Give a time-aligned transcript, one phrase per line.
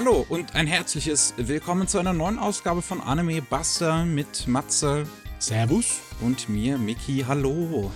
[0.00, 5.08] Hallo und ein herzliches Willkommen zu einer neuen Ausgabe von Anime Buster mit Matze.
[5.40, 6.02] Servus.
[6.20, 7.24] Und mir, Miki.
[7.26, 7.90] Hallo.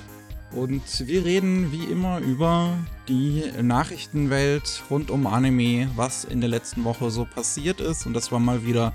[0.51, 2.77] Und wir reden wie immer über
[3.07, 8.05] die Nachrichtenwelt rund um Anime, was in der letzten Woche so passiert ist.
[8.05, 8.93] Und das war mal wieder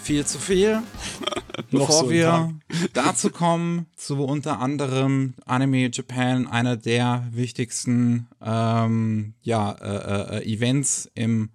[0.00, 0.80] viel zu viel.
[1.72, 2.54] Bevor so wir
[2.92, 11.10] dazu kommen, zu unter anderem Anime Japan, einer der wichtigsten ähm, ja, äh, äh, Events
[11.16, 11.50] im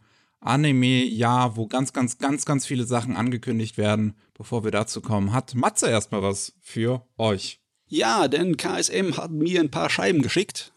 [0.45, 4.15] Anime-Jahr, wo ganz, ganz, ganz, ganz viele Sachen angekündigt werden.
[4.33, 7.59] Bevor wir dazu kommen, hat Matze erstmal was für euch.
[7.87, 10.73] Ja, denn KSM hat mir ein paar Scheiben geschickt.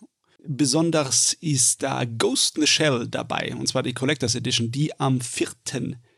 [0.46, 5.20] Besonders ist da Ghost in the Shell dabei, und zwar die Collectors Edition, die am
[5.20, 5.48] 4.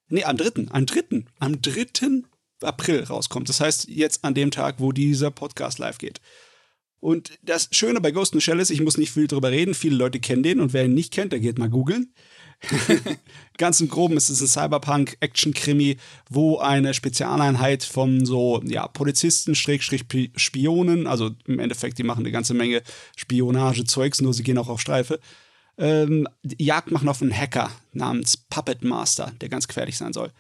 [0.09, 0.67] Nee, am 3.
[0.71, 1.25] Am 3.
[1.39, 1.87] Am 3.
[2.63, 3.49] April rauskommt.
[3.49, 6.21] Das heißt, jetzt an dem Tag, wo dieser Podcast live geht.
[7.01, 9.75] Und das Schöne bei Ghost in the Shell ist, ich muss nicht viel drüber reden.
[9.75, 12.13] Viele Leute kennen den und wer ihn nicht kennt, der geht mal googeln.
[13.59, 15.97] Ganz im Groben ist es ein Cyberpunk-Action-Krimi,
[16.29, 22.55] wo eine Spezialeinheit von so ja, Polizisten, Spionen, also im Endeffekt, die machen eine ganze
[22.55, 22.83] Menge
[23.17, 25.21] Spionage-Zeugs, nur sie gehen auch auf Streife,
[25.79, 30.33] ähm, Jagd machen auf einen Hacker namens Puppet Master, der ganz gefährlich sein soll.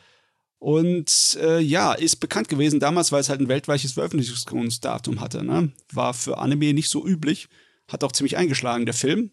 [0.58, 5.44] Und äh, ja, ist bekannt gewesen damals, weil es halt ein weltweites Veröffentlichungsdatum hatte.
[5.44, 5.70] Ne?
[5.92, 7.48] War für Anime nicht so üblich.
[7.86, 9.30] Hat auch ziemlich eingeschlagen, der Film.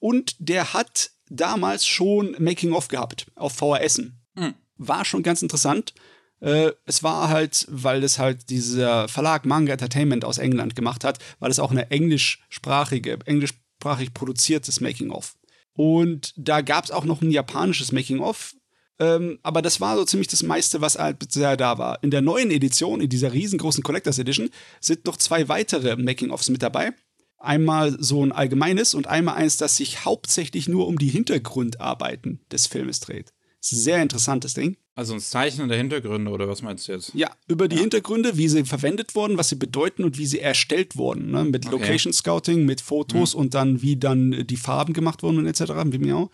[0.00, 4.02] Und der hat damals schon Making-of gehabt auf VHS.
[4.34, 4.54] Mhm.
[4.76, 5.94] War schon ganz interessant.
[6.40, 11.18] Äh, es war halt, weil es halt dieser Verlag Manga Entertainment aus England gemacht hat,
[11.40, 15.36] weil es auch eine englischsprachige, englischsprachig produziertes Making-of.
[15.74, 18.54] Und da gab es auch noch ein japanisches Making-of,
[19.00, 22.02] ähm, aber das war so ziemlich das meiste, was halt bisher da war.
[22.02, 26.62] In der neuen Edition, in dieser riesengroßen Collectors Edition, sind noch zwei weitere Making-ofs mit
[26.62, 26.92] dabei.
[27.38, 32.66] Einmal so ein allgemeines und einmal eins, das sich hauptsächlich nur um die Hintergrundarbeiten des
[32.66, 33.32] Filmes dreht.
[33.60, 34.76] Sehr interessantes Ding.
[34.98, 37.14] Also ein Zeichnen der Hintergründe oder was meinst du jetzt?
[37.14, 37.82] Ja, über die ja.
[37.82, 41.30] Hintergründe, wie sie verwendet wurden, was sie bedeuten und wie sie erstellt wurden.
[41.30, 41.44] Ne?
[41.44, 41.76] Mit okay.
[41.76, 43.40] Location Scouting, mit Fotos mhm.
[43.40, 45.72] und dann wie dann die Farben gemacht wurden und etc.
[45.84, 46.28] Mir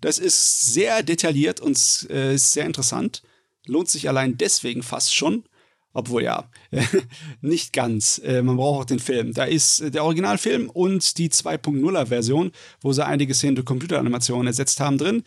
[0.00, 3.22] Das ist sehr detailliert und äh, ist sehr interessant.
[3.66, 5.44] Lohnt sich allein deswegen fast schon,
[5.96, 6.50] obwohl ja,
[7.40, 8.20] nicht ganz.
[8.22, 9.32] Äh, man braucht auch den Film.
[9.32, 12.52] Da ist der Originalfilm und die 2.0er Version,
[12.82, 15.22] wo sie einige Szenen durch Computeranimationen ersetzt haben drin.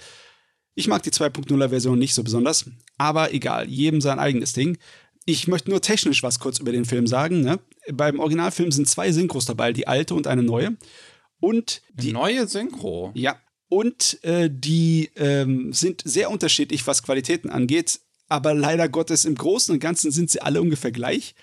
[0.76, 2.70] Ich mag die 2.0er Version nicht so besonders,
[3.00, 4.78] aber egal, jedem sein eigenes Ding.
[5.26, 7.42] Ich möchte nur technisch was kurz über den Film sagen.
[7.42, 7.60] Ne?
[7.92, 10.78] Beim Originalfilm sind zwei Synchros dabei, die alte und eine neue.
[11.40, 13.12] Und die neue Synchro.
[13.16, 13.38] Ja.
[13.70, 19.74] Und äh, die ähm, sind sehr unterschiedlich, was Qualitäten angeht aber leider Gottes im Großen
[19.74, 21.36] und Ganzen sind sie alle ungefähr gleich.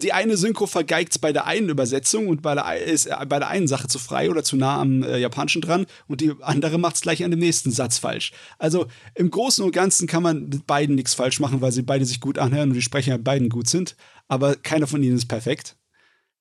[0.00, 3.48] Die eine Synchro vergeigt bei der einen Übersetzung und bei der, ist äh, bei der
[3.48, 6.94] einen Sache zu frei oder zu nah am äh, Japanischen dran und die andere macht
[6.94, 8.30] es gleich an dem nächsten Satz falsch.
[8.58, 8.86] Also
[9.16, 12.20] im Großen und Ganzen kann man mit beiden nichts falsch machen, weil sie beide sich
[12.20, 13.96] gut anhören und die Sprecher beiden gut sind,
[14.28, 15.76] aber keiner von ihnen ist perfekt.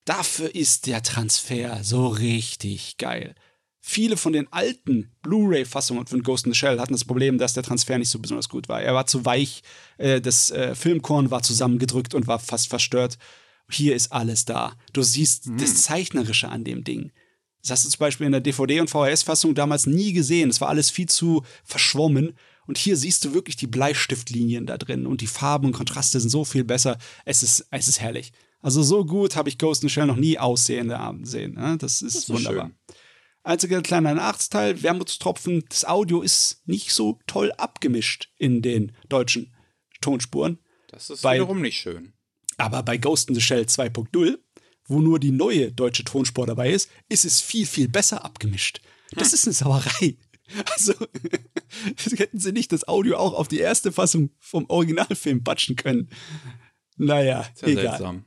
[0.05, 3.33] Dafür ist der Transfer so richtig geil
[3.89, 7.63] viele von den alten Blu-ray-Fassungen von Ghost in the Shell hatten das Problem, dass der
[7.63, 8.81] Transfer nicht so besonders gut war.
[8.81, 9.63] Er war zu weich,
[9.97, 13.17] äh, das äh, Filmkorn war zusammengedrückt und war fast verstört.
[13.69, 14.73] Hier ist alles da.
[14.93, 15.57] Du siehst mhm.
[15.57, 17.11] das Zeichnerische an dem Ding.
[17.61, 20.49] Das hast du zum Beispiel in der DVD- und VHS-Fassung damals nie gesehen.
[20.49, 22.37] Es war alles viel zu verschwommen.
[22.67, 26.29] Und hier siehst du wirklich die Bleistiftlinien da drin und die Farben und Kontraste sind
[26.29, 26.99] so viel besser.
[27.25, 28.31] Es ist, es ist herrlich.
[28.61, 31.55] Also so gut habe ich Ghost in the Shell noch nie aussehen sehen.
[31.55, 31.77] Ne?
[31.79, 32.67] Das ist, das ist wunderbar.
[32.67, 32.78] Schön.
[33.49, 39.55] Einziger kleiner Nachteil, Wermutstropfen, das Audio ist nicht so toll abgemischt in den deutschen
[40.01, 40.59] Tonspuren.
[40.87, 42.13] Das ist weil, wiederum nicht schön.
[42.57, 44.37] Aber bei Ghost in the Shell 2.0,
[44.85, 48.81] wo nur die neue deutsche Tonspur dabei ist, ist es viel, viel besser abgemischt.
[49.13, 49.33] Das hm.
[49.33, 50.17] ist eine Sauerei.
[50.71, 50.93] Also
[52.17, 56.09] hätten sie nicht das Audio auch auf die erste Fassung vom Originalfilm batschen können.
[56.97, 57.83] Naja, Sehr egal.
[57.83, 58.25] Seltsam.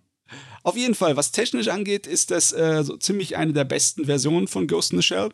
[0.62, 4.46] Auf jeden Fall, was technisch angeht, ist das äh, so ziemlich eine der besten Versionen
[4.46, 5.30] von Ghost in the Shell.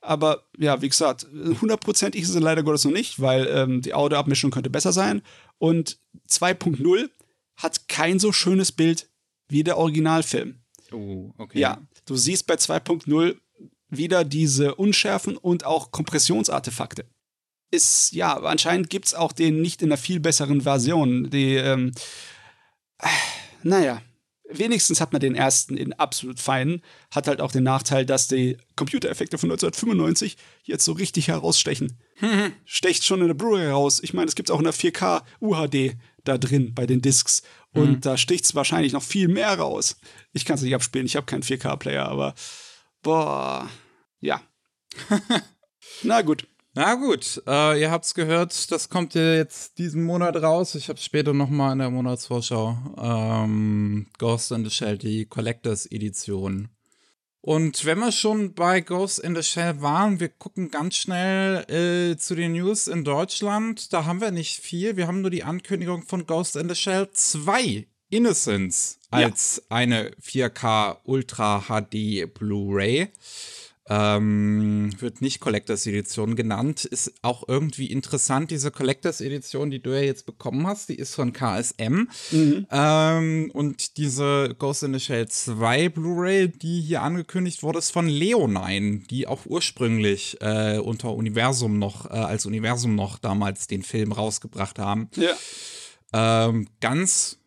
[0.00, 1.26] Aber ja, wie gesagt,
[1.60, 5.22] hundertprozentig ist es leider Gottes noch nicht, weil ähm, die Audioabmischung könnte besser sein.
[5.58, 5.98] Und
[6.28, 7.08] 2.0
[7.56, 9.08] hat kein so schönes Bild
[9.48, 10.60] wie der Originalfilm.
[10.92, 11.58] Oh, okay.
[11.58, 13.36] Ja, du siehst bei 2.0
[13.88, 17.06] wieder diese Unschärfen und auch Kompressionsartefakte.
[17.70, 21.30] Ist, ja, anscheinend gibt es auch den nicht in einer viel besseren Version.
[21.30, 21.92] Die, ähm,
[22.98, 23.08] äh,
[23.62, 24.02] naja,
[24.58, 26.82] wenigstens hat man den ersten in absolut feinen.
[27.10, 31.98] Hat halt auch den Nachteil, dass die Computereffekte von 1995 jetzt so richtig herausstechen.
[32.64, 34.00] Stecht schon in der Blu-ray raus.
[34.02, 37.42] Ich meine, es gibt auch in der 4K UHD da drin bei den Discs.
[37.72, 38.00] Und mhm.
[38.00, 39.96] da sticht es wahrscheinlich noch viel mehr raus.
[40.32, 42.34] Ich kann es nicht abspielen, ich habe keinen 4K-Player, aber
[43.02, 43.68] boah,
[44.20, 44.40] ja.
[46.02, 46.46] Na gut.
[46.76, 50.74] Na gut, äh, ihr habt's gehört, das kommt ja jetzt diesen Monat raus.
[50.74, 52.76] Ich hab's später nochmal in der Monatsvorschau.
[52.98, 56.68] Ähm, Ghost in the Shell, die Collectors Edition.
[57.40, 62.16] Und wenn wir schon bei Ghost in the Shell waren, wir gucken ganz schnell äh,
[62.16, 63.92] zu den News in Deutschland.
[63.92, 64.96] Da haben wir nicht viel.
[64.96, 69.76] Wir haben nur die Ankündigung von Ghost in the Shell 2 Innocence als ja.
[69.76, 73.10] eine 4K Ultra HD Blu-ray.
[73.86, 76.86] Ähm, wird nicht Collectors Edition genannt.
[76.86, 81.14] Ist auch irgendwie interessant, diese Collectors Edition, die du ja jetzt bekommen hast, die ist
[81.14, 82.08] von KSM.
[82.30, 82.66] Mhm.
[82.70, 88.08] Ähm, und diese Ghost in the Shell 2 Blu-ray, die hier angekündigt wurde, ist von
[88.08, 94.12] Leonine, die auch ursprünglich äh, unter Universum noch, äh, als Universum noch damals den Film
[94.12, 95.10] rausgebracht haben.
[95.16, 96.46] Ja.
[96.46, 97.38] Ähm, ganz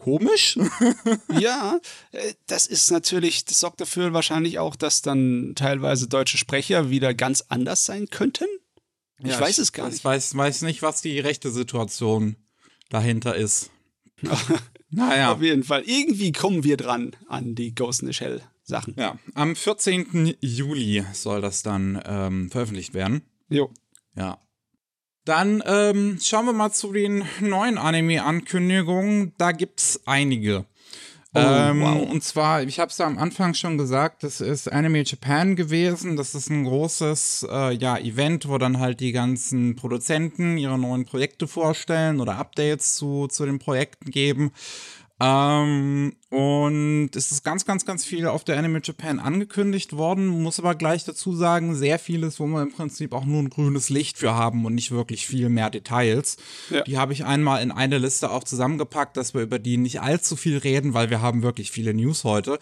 [0.00, 0.58] komisch.
[1.38, 1.78] ja,
[2.10, 7.14] äh, das ist natürlich, das sorgt dafür wahrscheinlich auch, dass dann teilweise deutsche Sprecher wieder
[7.14, 8.46] ganz anders sein könnten.
[9.22, 10.00] Ich ja, weiß es gar ich nicht.
[10.00, 12.36] Ich weiß, weiß nicht, was die rechte Situation
[12.88, 13.70] dahinter ist.
[14.90, 15.32] naja.
[15.32, 15.82] Auf jeden Fall.
[15.86, 18.94] Irgendwie kommen wir dran an die Ghost in the Shell Sachen.
[18.96, 20.36] Ja, am 14.
[20.40, 23.22] Juli soll das dann ähm, veröffentlicht werden.
[23.48, 23.70] Jo.
[24.16, 24.38] Ja.
[25.24, 29.34] Dann ähm, schauen wir mal zu den neuen Anime-Ankündigungen.
[29.38, 30.64] Da gibt es einige.
[31.32, 32.10] Oh, ähm, wow.
[32.10, 36.16] Und zwar, ich habe es ja am Anfang schon gesagt, das ist Anime Japan gewesen.
[36.16, 41.04] Das ist ein großes äh, ja, Event, wo dann halt die ganzen Produzenten ihre neuen
[41.04, 44.50] Projekte vorstellen oder Updates zu, zu den Projekten geben.
[45.22, 50.58] Ähm, und es ist ganz, ganz, ganz viel auf der Anime Japan angekündigt worden, muss
[50.58, 54.16] aber gleich dazu sagen, sehr vieles, wo wir im Prinzip auch nur ein grünes Licht
[54.16, 56.38] für haben und nicht wirklich viel mehr Details.
[56.70, 56.82] Ja.
[56.82, 60.36] Die habe ich einmal in eine Liste auch zusammengepackt, dass wir über die nicht allzu
[60.36, 62.58] viel reden, weil wir haben wirklich viele News heute.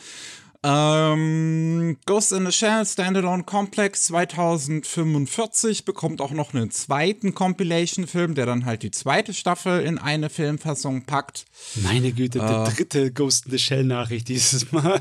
[0.64, 1.67] Ähm,
[2.06, 8.66] Ghost in the Shell Standalone Complex 2045 bekommt auch noch einen zweiten Compilation-Film, der dann
[8.66, 11.46] halt die zweite Staffel in eine Filmfassung packt.
[11.76, 15.00] Meine Güte, äh, der dritte Ghost in the Shell Nachricht dieses Mal.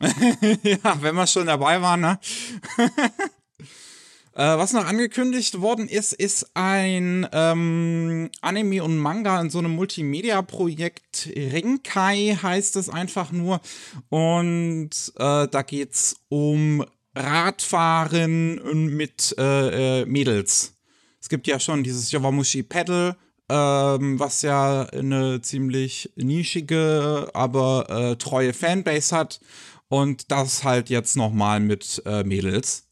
[0.62, 2.18] ja, wenn wir schon dabei waren, ne?
[4.38, 9.72] Äh, was noch angekündigt worden ist, ist ein ähm, Anime und Manga in so einem
[9.72, 11.28] Multimedia-Projekt.
[11.34, 13.60] Rinkai heißt es einfach nur.
[14.10, 16.84] Und äh, da geht's um
[17.16, 20.78] Radfahren mit äh, äh, Mädels.
[21.20, 23.16] Es gibt ja schon dieses Yawamushi Pedal,
[23.48, 29.40] ähm, was ja eine ziemlich nischige, aber äh, treue Fanbase hat.
[29.88, 32.87] Und das halt jetzt nochmal mit Mädels.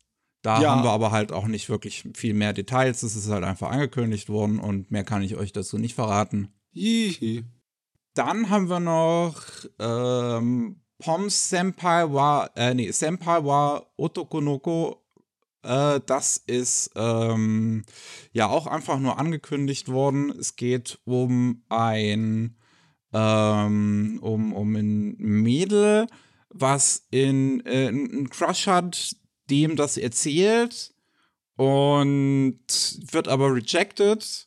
[0.46, 0.70] Da ja.
[0.70, 3.02] haben wir aber halt auch nicht wirklich viel mehr Details.
[3.02, 6.54] Es ist halt einfach angekündigt worden und mehr kann ich euch dazu nicht verraten.
[6.70, 7.42] Hihi.
[8.14, 9.42] Dann haben wir noch
[9.80, 15.02] ähm, Poms Senpai wa, äh, nee, Senpai wa Otokonoko.
[15.64, 17.82] Äh, das ist ähm,
[18.30, 20.30] ja auch einfach nur angekündigt worden.
[20.30, 22.56] Es geht um ein,
[23.12, 26.06] ähm, um, um ein Mädel,
[26.50, 29.16] was in, äh, einen Crush hat,
[29.50, 30.94] dem das erzählt
[31.56, 32.58] und
[33.10, 34.46] wird aber rejected.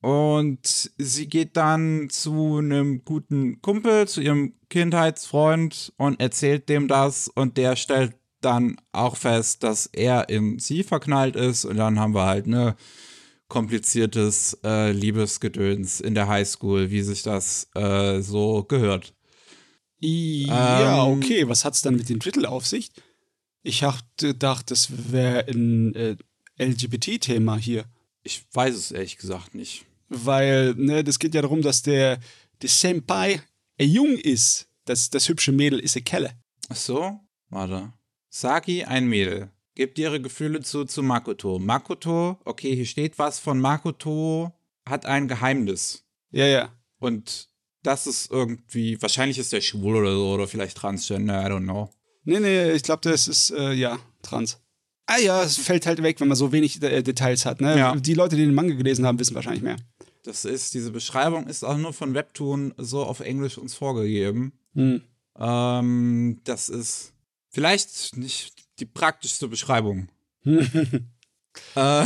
[0.00, 7.26] Und sie geht dann zu einem guten Kumpel, zu ihrem Kindheitsfreund und erzählt dem das
[7.28, 12.14] und der stellt dann auch fest, dass er in sie verknallt ist und dann haben
[12.14, 12.76] wir halt ne
[13.48, 19.14] kompliziertes äh, Liebesgedöns in der Highschool, wie sich das äh, so gehört.
[20.00, 21.48] Ja, ähm, okay.
[21.48, 22.92] Was hat's dann mit dem Titel auf sich?
[23.62, 26.16] Ich hatte gedacht, das wäre ein äh,
[26.58, 27.84] LGBT-Thema hier.
[28.22, 29.84] Ich weiß es ehrlich gesagt nicht.
[30.08, 32.18] Weil, ne, das geht ja darum, dass der,
[32.62, 33.42] der Senpai
[33.78, 34.68] ein Jung ist.
[34.84, 36.32] Das, das hübsche Mädel ist eine Kelle.
[36.68, 37.20] Ach so?
[37.50, 37.92] Warte.
[38.30, 39.50] Saki, ein Mädel.
[39.74, 41.58] Gibt ihre Gefühle zu, zu Makoto.
[41.58, 44.52] Makoto, okay, hier steht was von Makoto,
[44.86, 46.04] hat ein Geheimnis.
[46.30, 46.72] Ja, ja.
[46.98, 47.48] Und
[47.82, 51.90] das ist irgendwie, wahrscheinlich ist der schwul oder so, oder vielleicht transgender, I don't know.
[52.28, 54.60] Nee, nee, ich glaube, das ist, äh, ja, trans.
[55.06, 57.62] Ah ja, es fällt halt weg, wenn man so wenig äh, Details hat.
[57.62, 57.78] Ne?
[57.78, 57.96] Ja.
[57.96, 59.76] Die Leute, die den Manga gelesen haben, wissen wahrscheinlich mehr.
[60.24, 64.52] Das ist, diese Beschreibung ist auch nur von Webtoon so auf Englisch uns vorgegeben.
[64.74, 65.00] Hm.
[65.38, 67.14] Ähm, das ist
[67.48, 70.08] vielleicht nicht die praktischste Beschreibung.
[70.44, 70.50] äh,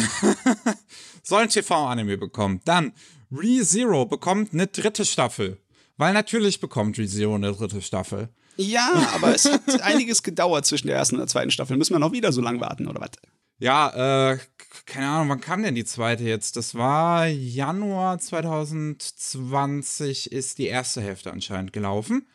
[1.24, 2.60] soll ein TV-Anime bekommen.
[2.64, 2.92] Dann,
[3.32, 5.58] ReZero bekommt eine dritte Staffel.
[5.96, 8.28] Weil natürlich bekommt ReZero eine dritte Staffel.
[8.56, 11.76] Ja, aber es hat einiges gedauert zwischen der ersten und der zweiten Staffel.
[11.76, 13.10] Müssen wir noch wieder so lange warten, oder was?
[13.58, 14.38] Ja, äh,
[14.86, 16.56] keine Ahnung, wann kam denn die zweite jetzt?
[16.56, 22.28] Das war Januar 2020 ist die erste Hälfte anscheinend gelaufen.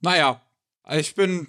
[0.00, 0.42] Naja,
[0.90, 1.48] ich bin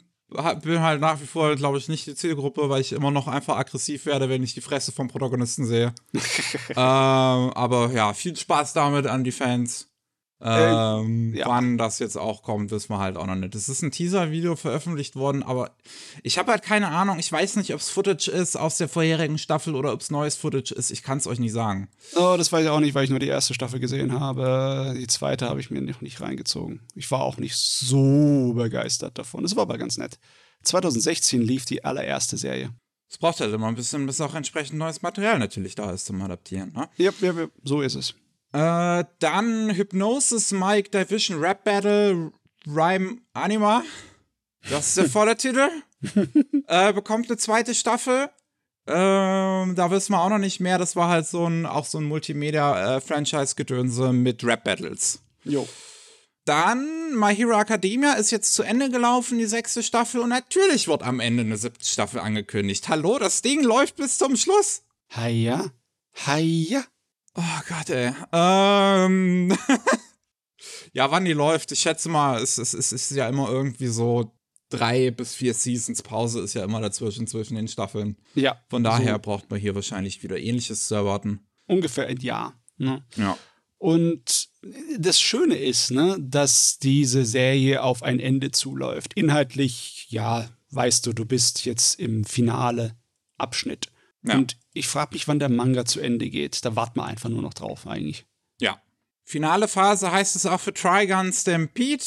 [0.62, 3.58] bin halt nach wie vor, glaube ich, nicht die Zielgruppe, weil ich immer noch einfach
[3.58, 5.94] aggressiv werde, wenn ich die Fresse vom Protagonisten sehe.
[6.70, 9.89] ähm, aber ja, viel Spaß damit an die Fans.
[10.42, 11.48] Ähm, äh, ja.
[11.48, 13.56] Wann das jetzt auch kommt, wissen wir halt auch noch nicht.
[13.56, 15.72] Es ist ein Teaser-Video veröffentlicht worden, aber
[16.24, 17.20] ich habe halt keine Ahnung.
[17.20, 20.38] Ich weiß nicht, ob es Footage ist aus der vorherigen Staffel oder ob es neues
[20.38, 20.92] Footage ist.
[20.92, 21.90] Ich kann es euch nicht sagen.
[22.16, 24.96] Oh, das weiß ich auch nicht, weil ich nur die erste Staffel gesehen habe.
[24.98, 26.82] Die zweite habe ich mir noch nicht reingezogen.
[26.96, 29.44] Ich war auch nicht so begeistert davon.
[29.44, 30.20] Es war aber ganz nett.
[30.64, 32.72] 2016 lief die allererste Serie.
[33.10, 36.22] Es braucht halt immer ein bisschen, bis auch entsprechend neues Material natürlich da ist zum
[36.22, 36.72] Adaptieren.
[36.74, 36.88] Ne?
[36.98, 38.14] Ja, ja, ja, so ist es.
[38.52, 42.32] Äh, dann Hypnosis Mike Division Rap Battle
[42.68, 43.84] Rhyme Anima.
[44.70, 45.70] Das ist der volle Titel.
[46.68, 48.30] äh, bekommt eine zweite Staffel.
[48.88, 50.80] Ähm, da wissen wir auch noch nicht mehr.
[50.80, 55.20] Das war halt so ein, auch so ein Multimedia-Franchise-Gedönse mit Rap-Battles.
[55.44, 55.68] Jo.
[56.46, 60.22] Dann My Hero Academia ist jetzt zu Ende gelaufen, die sechste Staffel.
[60.22, 62.90] Und natürlich wird am Ende eine siebte Staffel angekündigt.
[62.90, 64.82] Hallo, das Ding läuft bis zum Schluss.
[65.10, 65.70] Hiya.
[66.26, 66.84] Hiya.
[67.36, 68.14] Oh Gott, ey.
[68.32, 69.58] Ähm.
[70.94, 74.34] ja, wann die läuft, ich schätze mal, es, es, es ist ja immer irgendwie so
[74.70, 78.18] drei bis vier Seasons Pause ist ja immer dazwischen zwischen den Staffeln.
[78.36, 78.62] Ja.
[78.70, 79.20] Von daher so.
[79.20, 81.48] braucht man hier wahrscheinlich wieder ähnliches zu erwarten.
[81.66, 82.54] Ungefähr ein Jahr.
[82.78, 83.04] Ne?
[83.16, 83.38] Ja.
[83.78, 84.50] Und
[84.98, 89.14] das Schöne ist, ne, dass diese Serie auf ein Ende zuläuft.
[89.14, 92.96] Inhaltlich, ja, weißt du, du bist jetzt im Finale
[93.38, 93.88] Abschnitt.
[94.24, 94.36] Ja.
[94.36, 96.66] Und ich frage mich, wann der Manga zu Ende geht.
[96.66, 98.26] Da warten wir einfach nur noch drauf, eigentlich.
[98.60, 98.82] Ja.
[99.24, 102.04] Finale Phase heißt es auch für Trigun Stampede.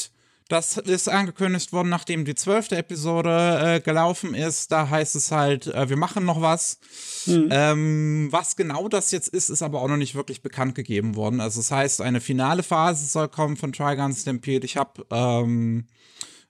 [0.49, 4.71] Das ist angekündigt worden, nachdem die zwölfte Episode äh, gelaufen ist.
[4.71, 6.79] Da heißt es halt, äh, wir machen noch was.
[7.25, 7.47] Mhm.
[7.49, 11.39] Ähm, was genau das jetzt ist, ist aber auch noch nicht wirklich bekannt gegeben worden.
[11.39, 14.65] Also es das heißt, eine finale Phase soll kommen von Trigun Stampede.
[14.65, 15.87] Ich habe ähm,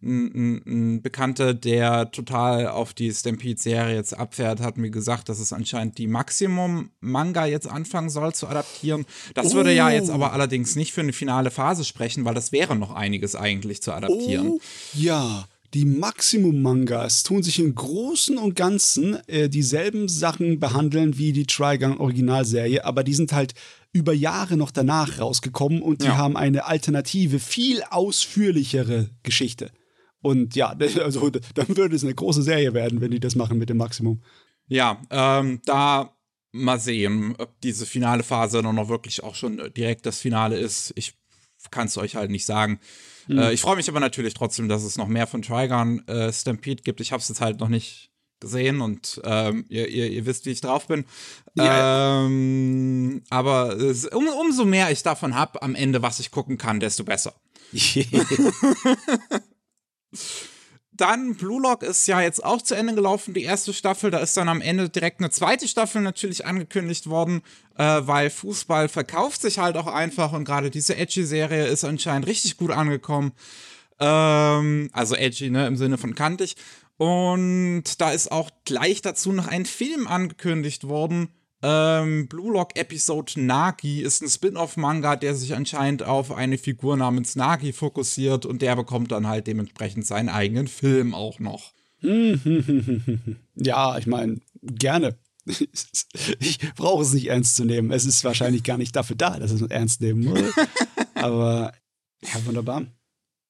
[0.03, 5.53] ein, ein, Bekannter, der total auf die Stampede-Serie jetzt abfährt, hat mir gesagt, dass es
[5.53, 9.05] anscheinend die Maximum-Manga jetzt anfangen soll zu adaptieren.
[9.33, 9.55] Das oh.
[9.55, 12.93] würde ja jetzt aber allerdings nicht für eine finale Phase sprechen, weil das wäre noch
[12.93, 14.47] einiges eigentlich zu adaptieren.
[14.47, 14.59] Oh,
[14.93, 15.45] ja.
[15.73, 22.85] Die Maximum-Mangas tun sich im Großen und Ganzen äh, dieselben Sachen behandeln wie die Trigun-Originalserie,
[22.85, 23.55] aber die sind halt
[23.91, 26.17] über Jahre noch danach rausgekommen und die ja.
[26.17, 29.71] haben eine alternative, viel ausführlichere Geschichte.
[30.23, 30.69] Und ja,
[31.03, 34.23] also dann würde es eine große Serie werden, wenn die das machen mit dem Maximum.
[34.67, 36.15] Ja, ähm, da
[36.53, 40.93] mal sehen, ob diese finale Phase dann noch wirklich auch schon direkt das Finale ist.
[40.95, 41.13] Ich
[41.71, 42.79] kann es euch halt nicht sagen.
[43.27, 43.37] Mhm.
[43.37, 46.83] Äh, ich freue mich aber natürlich trotzdem, dass es noch mehr von Trigon äh, Stampede
[46.83, 47.01] gibt.
[47.01, 50.51] Ich habe es jetzt halt noch nicht gesehen und ähm, ihr, ihr, ihr, wisst, wie
[50.51, 51.05] ich drauf bin.
[51.55, 52.25] Ja.
[52.25, 56.79] Ähm, aber es, um, umso mehr ich davon habe am Ende, was ich gucken kann,
[56.79, 57.33] desto besser.
[60.95, 64.11] Dann Blue Lock ist ja jetzt auch zu Ende gelaufen, die erste Staffel.
[64.11, 67.41] Da ist dann am Ende direkt eine zweite Staffel natürlich angekündigt worden,
[67.77, 72.57] äh, weil Fußball verkauft sich halt auch einfach und gerade diese Edgy-Serie ist anscheinend richtig
[72.57, 73.31] gut angekommen.
[73.99, 76.55] Ähm, also Edgy, ne, im Sinne von kantig.
[76.97, 81.29] Und da ist auch gleich dazu noch ein Film angekündigt worden,
[81.63, 87.37] ähm, Blue Lock Episode Nagi ist ein Spin-off-Manga, der sich anscheinend auf eine Figur namens
[87.37, 91.71] Nagi fokussiert und der bekommt dann halt dementsprechend seinen eigenen Film auch noch.
[93.55, 95.17] ja, ich meine, gerne.
[96.39, 97.91] Ich brauche es nicht ernst zu nehmen.
[97.91, 100.53] Es ist wahrscheinlich gar nicht dafür da, dass es ernst nehmen muss.
[101.15, 101.73] Aber
[102.21, 102.85] ja, wunderbar.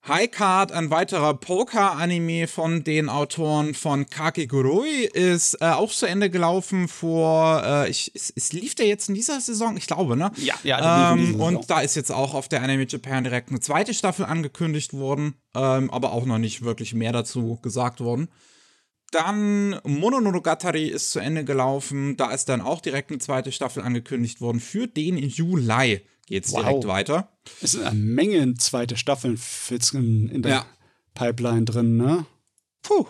[0.05, 6.29] High Card, ein weiterer Poker-Anime von den Autoren von Kakegurui, ist äh, auch zu Ende
[6.29, 9.77] gelaufen vor, äh, ich, es, es, lief der jetzt in dieser Saison?
[9.77, 10.29] Ich glaube, ne?
[10.35, 11.13] Ja, ja.
[11.13, 14.91] Ähm, und da ist jetzt auch auf der Anime Japan direkt eine zweite Staffel angekündigt
[14.91, 18.27] worden, ähm, aber auch noch nicht wirklich mehr dazu gesagt worden.
[19.13, 24.41] Dann Mononogatari ist zu Ende gelaufen, da ist dann auch direkt eine zweite Staffel angekündigt
[24.41, 26.61] worden für den Juli geht es wow.
[26.61, 27.29] direkt weiter.
[27.61, 29.39] Es sind eine Menge zweite Staffeln
[29.93, 30.65] in, in der ja.
[31.13, 32.25] Pipeline drin, ne?
[32.81, 33.05] Puh.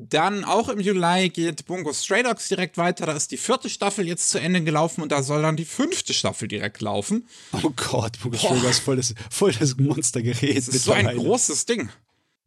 [0.00, 3.06] Dann auch im Juli geht Bungo Stray Dogs direkt weiter.
[3.06, 6.14] Da ist die vierte Staffel jetzt zu Ende gelaufen und da soll dann die fünfte
[6.14, 7.26] Staffel direkt laufen.
[7.64, 10.56] Oh Gott, Bungo Stray Dogs voll das, voll das Monstergerät.
[10.56, 11.88] Das ist so ein großes Ding.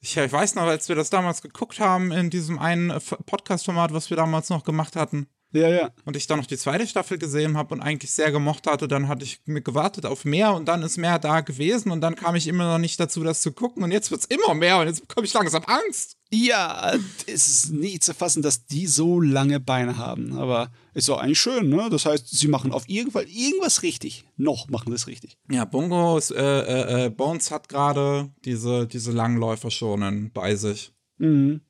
[0.03, 2.91] Ich, ich, weiß noch, als wir das damals geguckt haben in diesem einen
[3.27, 5.27] Podcast-Format, was wir damals noch gemacht hatten.
[5.53, 5.91] Ja, ja.
[6.05, 9.07] Und ich dann noch die zweite Staffel gesehen habe und eigentlich sehr gemocht hatte, dann
[9.07, 12.35] hatte ich mir gewartet auf mehr und dann ist mehr da gewesen und dann kam
[12.35, 14.87] ich immer noch nicht dazu, das zu gucken und jetzt wird es immer mehr und
[14.87, 16.17] jetzt bekomme ich langsam Angst.
[16.33, 16.93] Ja,
[17.27, 21.41] es ist nie zu fassen, dass die so lange Beine haben, aber ist auch eigentlich
[21.41, 21.89] schön, ne?
[21.91, 24.23] Das heißt, sie machen auf jeden Fall irgendwas richtig.
[24.37, 25.37] Noch machen sie es richtig.
[25.49, 30.93] Ja, Bungo, äh, äh, äh, Bones hat gerade diese, diese Langläufer schonen bei sich.
[31.17, 31.61] Mhm.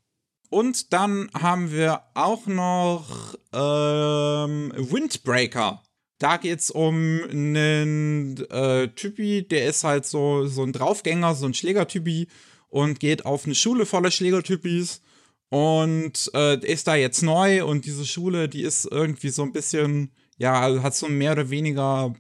[0.49, 5.81] und dann haben wir auch noch ähm, Windbreaker.
[6.19, 11.53] Da geht's um einen äh, Typi, der ist halt so, so ein Draufgänger, so ein
[11.53, 12.27] Schlägertypi
[12.71, 15.01] und geht auf eine Schule voller Schlägertypis
[15.49, 20.11] und äh, ist da jetzt neu und diese Schule, die ist irgendwie so ein bisschen,
[20.37, 22.15] ja, hat so mehr oder weniger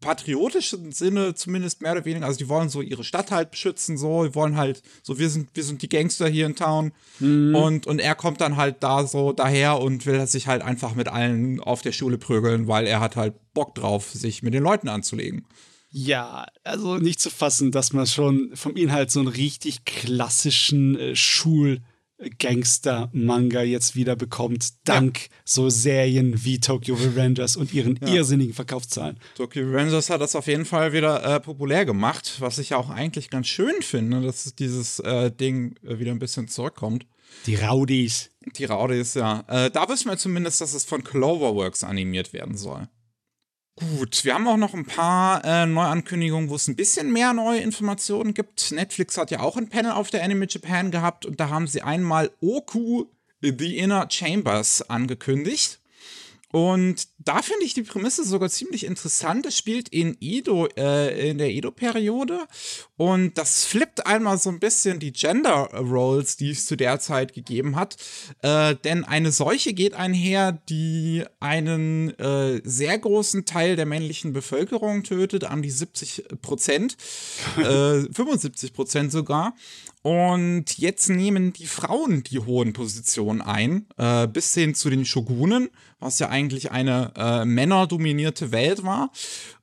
[0.00, 2.26] patriotischen Sinne zumindest mehr oder weniger.
[2.26, 5.48] Also die wollen so ihre Stadt halt beschützen, so, die wollen halt, so wir sind,
[5.54, 6.92] wir sind die Gangster hier in Town.
[7.18, 7.54] Mhm.
[7.54, 11.08] Und, und er kommt dann halt da so daher und will sich halt einfach mit
[11.08, 14.88] allen auf der Schule prügeln, weil er hat halt Bock drauf, sich mit den Leuten
[14.88, 15.46] anzulegen.
[15.90, 21.16] Ja, also nicht zu fassen, dass man schon vom Inhalt so einen richtig klassischen äh,
[21.16, 21.80] Schul-
[22.38, 25.26] Gangster-Manga jetzt wieder bekommt, dank ja.
[25.44, 28.08] so Serien wie Tokyo Revengers und ihren ja.
[28.08, 29.18] irrsinnigen Verkaufszahlen.
[29.36, 32.90] Tokyo Revengers hat das auf jeden Fall wieder äh, populär gemacht, was ich ja auch
[32.90, 37.06] eigentlich ganz schön finde, dass dieses äh, Ding äh, wieder ein bisschen zurückkommt.
[37.46, 38.30] Die Rowdies.
[38.56, 39.44] Die Rowdies, ja.
[39.46, 42.88] Äh, da wissen wir zumindest, dass es von Cloverworks animiert werden soll.
[43.78, 47.60] Gut, wir haben auch noch ein paar äh, Neuankündigungen, wo es ein bisschen mehr neue
[47.60, 48.72] Informationen gibt.
[48.72, 51.82] Netflix hat ja auch ein Panel auf der Anime Japan gehabt und da haben sie
[51.82, 53.04] einmal Oku
[53.40, 55.78] The Inner Chambers angekündigt.
[56.50, 59.44] Und da finde ich die Prämisse sogar ziemlich interessant.
[59.44, 62.46] Es spielt in Edo, äh, in der Edo-Periode.
[62.96, 67.34] Und das flippt einmal so ein bisschen die Gender Roles, die es zu der Zeit
[67.34, 67.96] gegeben hat.
[68.42, 75.02] Äh, denn eine Seuche geht einher, die einen äh, sehr großen Teil der männlichen Bevölkerung
[75.02, 76.96] tötet, an die 70 Prozent,
[77.56, 79.54] 75 äh, Prozent sogar.
[80.02, 85.68] Und jetzt nehmen die Frauen die hohen Positionen ein, äh, bis hin zu den Shogunen,
[85.98, 89.10] was ja eigentlich eine äh, männerdominierte Welt war.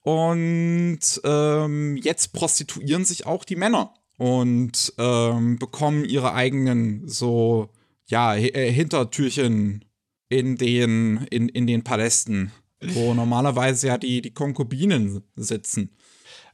[0.02, 7.70] Und ähm, jetzt prostituieren sich auch die Männer und ähm, bekommen ihre eigenen so
[8.08, 9.86] ja äh, Hintertürchen
[10.30, 12.51] in den in, in den Palästen,
[12.82, 15.96] wo normalerweise ja die die Konkubinen sitzen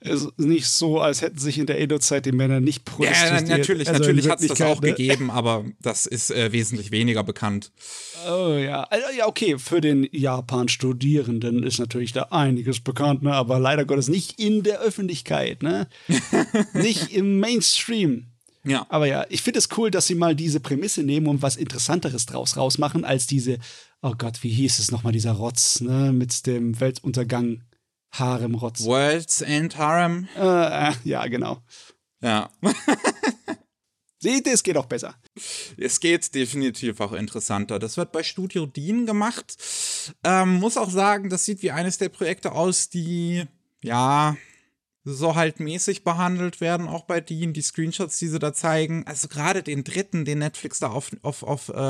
[0.03, 3.47] es ist nicht so, als hätten sich in der Edo-Zeit die Männer nicht prostituiert.
[3.47, 4.89] Ja, natürlich, also natürlich hat es das auch ne?
[4.89, 7.71] gegeben, aber das ist äh, wesentlich weniger bekannt.
[8.27, 8.83] Oh ja.
[8.83, 13.33] Also, ja, okay, für den Japan-Studierenden ist natürlich da einiges bekannt, ne?
[13.33, 15.87] aber leider Gottes nicht in der Öffentlichkeit, ne?
[16.73, 18.25] nicht im Mainstream.
[18.63, 18.87] Ja.
[18.89, 22.25] Aber ja, ich finde es cool, dass sie mal diese Prämisse nehmen und was Interessanteres
[22.25, 23.59] draus rausmachen, als diese,
[24.01, 27.61] oh Gott, wie hieß es nochmal, dieser Rotz, ne, mit dem Weltuntergang
[28.13, 28.83] Harem-Rotz.
[28.83, 30.27] Worlds and Harem.
[30.35, 31.61] Äh, äh, ja, genau.
[32.21, 32.49] Ja.
[34.19, 35.15] Seht es geht auch besser.
[35.77, 37.79] Es geht definitiv auch interessanter.
[37.79, 39.57] Das wird bei Studio Dean gemacht.
[40.23, 43.45] Ähm, muss auch sagen, das sieht wie eines der Projekte aus, die,
[43.81, 44.37] ja,
[45.03, 47.53] so halt mäßig behandelt werden, auch bei Dean.
[47.53, 49.07] Die Screenshots, die sie da zeigen.
[49.07, 51.81] Also gerade den dritten, den Netflix da auf, auf, auf äh,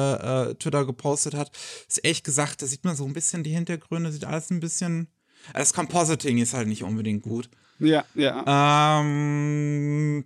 [0.52, 1.52] äh Twitter gepostet hat,
[1.90, 5.10] ist echt gesagt, da sieht man so ein bisschen die Hintergründe, sieht alles ein bisschen
[5.54, 7.50] das Compositing ist halt nicht unbedingt gut.
[7.80, 9.00] Ja, ja.
[9.02, 10.26] Ähm,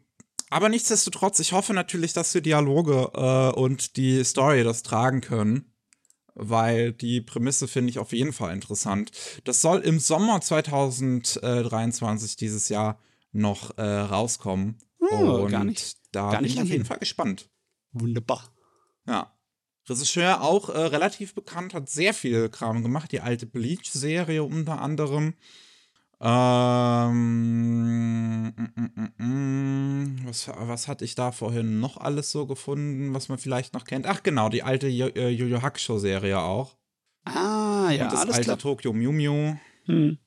[0.50, 5.72] aber nichtsdestotrotz, ich hoffe natürlich, dass die Dialoge äh, und die Story das tragen können.
[6.38, 9.12] Weil die Prämisse finde ich auf jeden Fall interessant.
[9.46, 13.00] Das soll im Sommer 2023 dieses Jahr
[13.32, 14.78] noch äh, rauskommen.
[15.00, 17.50] Oh, und gar nicht, da gar nicht bin ich auf jeden Fall gespannt.
[17.94, 18.54] Wunderbar.
[19.08, 19.35] Ja.
[19.90, 23.12] Regisseur auch äh, relativ bekannt, hat sehr viel Kram gemacht.
[23.12, 25.36] Die alte Bleach-Serie unter anderem.
[26.22, 27.14] Ähm,
[28.48, 33.38] mm, mm, mm, was, was hatte ich da vorhin noch alles so gefunden, was man
[33.38, 34.08] vielleicht noch kennt?
[34.08, 36.78] Ach genau, die alte äh, Yu Hakusho-Serie auch.
[37.26, 38.58] Ah, ja, Und das alles alte klar.
[38.58, 39.56] Tokyo Mew Mew.
[39.86, 40.18] Hm.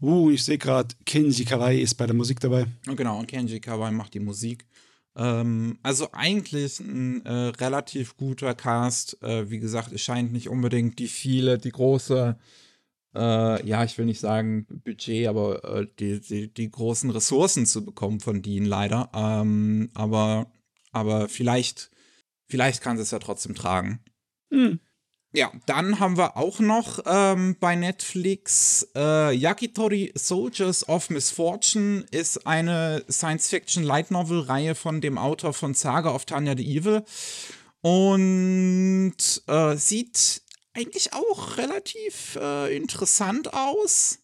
[0.00, 2.66] Uh, ich sehe gerade, Kenji Kawai ist bei der Musik dabei.
[2.86, 4.66] Und genau, und Kenji Kawai macht die Musik.
[5.16, 9.22] Ähm, also eigentlich ein äh, relativ guter Cast.
[9.22, 12.38] Äh, wie gesagt, es scheint nicht unbedingt die viele, die große,
[13.14, 17.84] äh, ja, ich will nicht sagen Budget, aber äh, die, die, die, großen Ressourcen zu
[17.84, 19.10] bekommen von denen leider.
[19.14, 20.52] Ähm, aber,
[20.92, 21.90] aber vielleicht,
[22.46, 24.00] vielleicht kann sie es ja trotzdem tragen.
[24.50, 24.80] Hm.
[25.32, 32.48] Ja, dann haben wir auch noch ähm, bei Netflix äh, Yakitori Soldiers of Misfortune ist
[32.48, 37.04] eine Science-Fiction-Light-Novel-Reihe von dem Autor von Saga of Tanya the Evil.
[37.80, 39.14] Und
[39.46, 40.42] äh, sieht
[40.74, 44.19] eigentlich auch relativ äh, interessant aus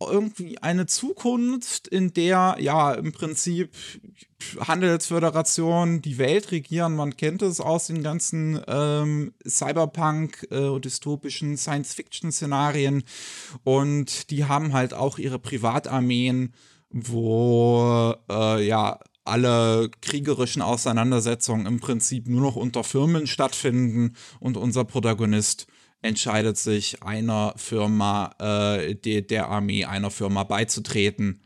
[0.00, 3.70] irgendwie eine Zukunft, in der ja im Prinzip
[4.60, 6.94] Handelsföderation die Welt regieren.
[6.94, 13.02] Man kennt es aus den ganzen ähm, Cyberpunk äh, dystopischen Science-Fiction-Szenarien
[13.64, 16.54] und die haben halt auch ihre Privatarmeen,
[16.90, 24.84] wo äh, ja alle kriegerischen Auseinandersetzungen im Prinzip nur noch unter Firmen stattfinden und unser
[24.84, 25.66] Protagonist
[26.02, 31.42] entscheidet sich, einer Firma, äh, de, der Armee einer Firma beizutreten,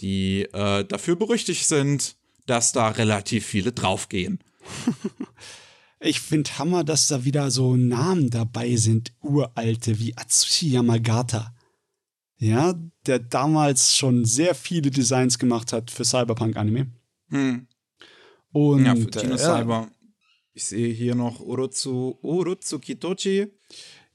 [0.00, 4.38] die äh, dafür berüchtigt sind, dass da relativ viele draufgehen.
[6.04, 11.54] Ich finde Hammer, dass da wieder so Namen dabei sind, uralte, wie Atsushi Yamagata.
[12.36, 12.74] Ja,
[13.06, 16.88] der damals schon sehr viele Designs gemacht hat für Cyberpunk-Anime.
[17.30, 17.66] Hm.
[18.52, 19.90] Und Ja, für Tino äh, Cyber.
[20.52, 23.50] Ich sehe hier noch Urotsu, Urotsu Kitochi.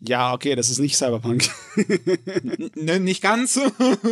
[0.01, 1.49] Ja, okay, das ist nicht Cyberpunk.
[2.75, 3.59] N nicht ganz.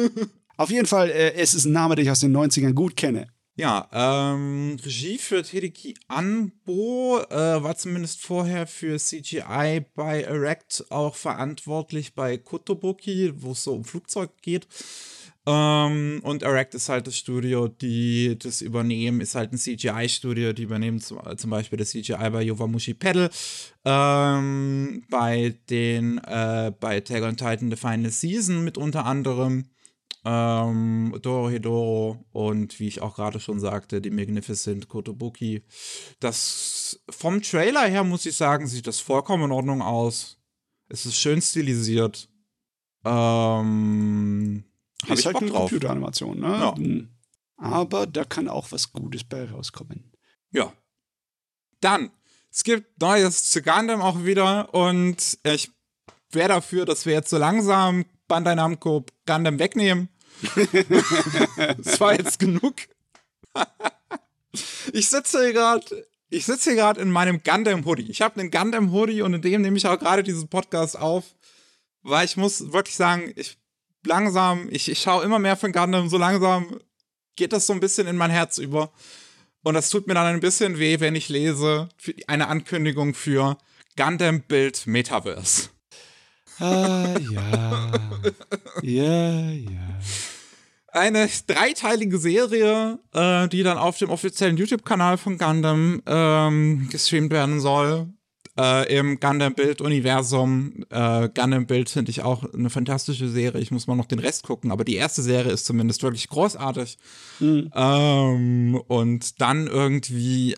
[0.57, 3.27] Auf jeden Fall, äh, es ist ein Name, den ich aus den 90ern gut kenne.
[3.55, 11.15] ja, ähm, Regie für Hideki Anbo äh, war zumindest vorher für CGI bei Erect auch
[11.15, 14.67] verantwortlich bei Kotobuki, wo es so um Flugzeug geht.
[15.49, 20.63] Ähm, und Erect ist halt das Studio, die das übernehmen, ist halt ein CGI-Studio, die
[20.63, 23.29] übernehmen zum, zum Beispiel das CGI bei Yowamushi Pedal,
[23.85, 29.69] ähm, bei den, äh, bei Tag on Titan The Final Season mit unter anderem,
[30.25, 35.63] ähm, Doro Hedoro und wie ich auch gerade schon sagte, die Magnificent Kotobuki.
[36.19, 40.39] Das, vom Trailer her muss ich sagen, sieht das vollkommen in Ordnung aus.
[40.89, 42.27] Es ist schön stilisiert.
[43.05, 44.65] Ähm,
[45.07, 45.69] hab ist ich halt Bock eine drauf.
[45.69, 46.47] Computeranimation, ne?
[46.47, 46.75] Ja.
[47.57, 50.11] Aber da kann auch was Gutes bei rauskommen.
[50.51, 50.73] Ja.
[51.81, 52.11] Dann,
[52.51, 55.71] es gibt Neues zu Gundam auch wieder und ich
[56.31, 60.09] wäre dafür, dass wir jetzt so langsam Bandai Namco Gundam wegnehmen.
[61.77, 62.75] das war jetzt genug.
[64.93, 68.09] ich sitze hier gerade, ich sitze hier gerade in meinem Gundam Hoodie.
[68.09, 71.35] Ich habe einen Gundam Hoodie und in dem nehme ich auch gerade diesen Podcast auf,
[72.03, 73.57] weil ich muss wirklich sagen, ich
[74.07, 76.79] langsam, ich, ich schaue immer mehr von Gundam, so langsam
[77.35, 78.91] geht das so ein bisschen in mein Herz über.
[79.63, 81.89] Und das tut mir dann ein bisschen weh, wenn ich lese
[82.27, 83.57] eine Ankündigung für
[83.97, 85.69] Gundam Build Metaverse.
[86.59, 87.91] Ah, ja.
[88.81, 89.99] ja, ja.
[90.87, 97.59] Eine dreiteilige Serie, äh, die dann auf dem offiziellen YouTube-Kanal von Gundam ähm, gestreamt werden
[97.59, 98.07] soll.
[98.57, 100.85] Äh, Im Gundam Build-Universum.
[100.89, 103.61] Äh, Gundam Build finde ich auch eine fantastische Serie.
[103.61, 106.97] Ich muss mal noch den Rest gucken, aber die erste Serie ist zumindest wirklich großartig.
[107.75, 110.55] Ähm, und dann irgendwie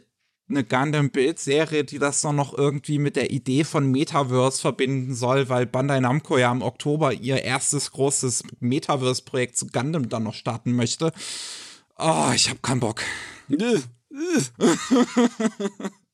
[0.49, 5.49] eine Gundam Build-Serie, die das dann noch irgendwie mit der Idee von Metaverse verbinden soll,
[5.49, 10.71] weil Bandai Namco ja im Oktober ihr erstes großes Metaverse-Projekt zu Gundam dann noch starten
[10.71, 11.11] möchte.
[11.97, 13.01] Oh, ich habe keinen Bock.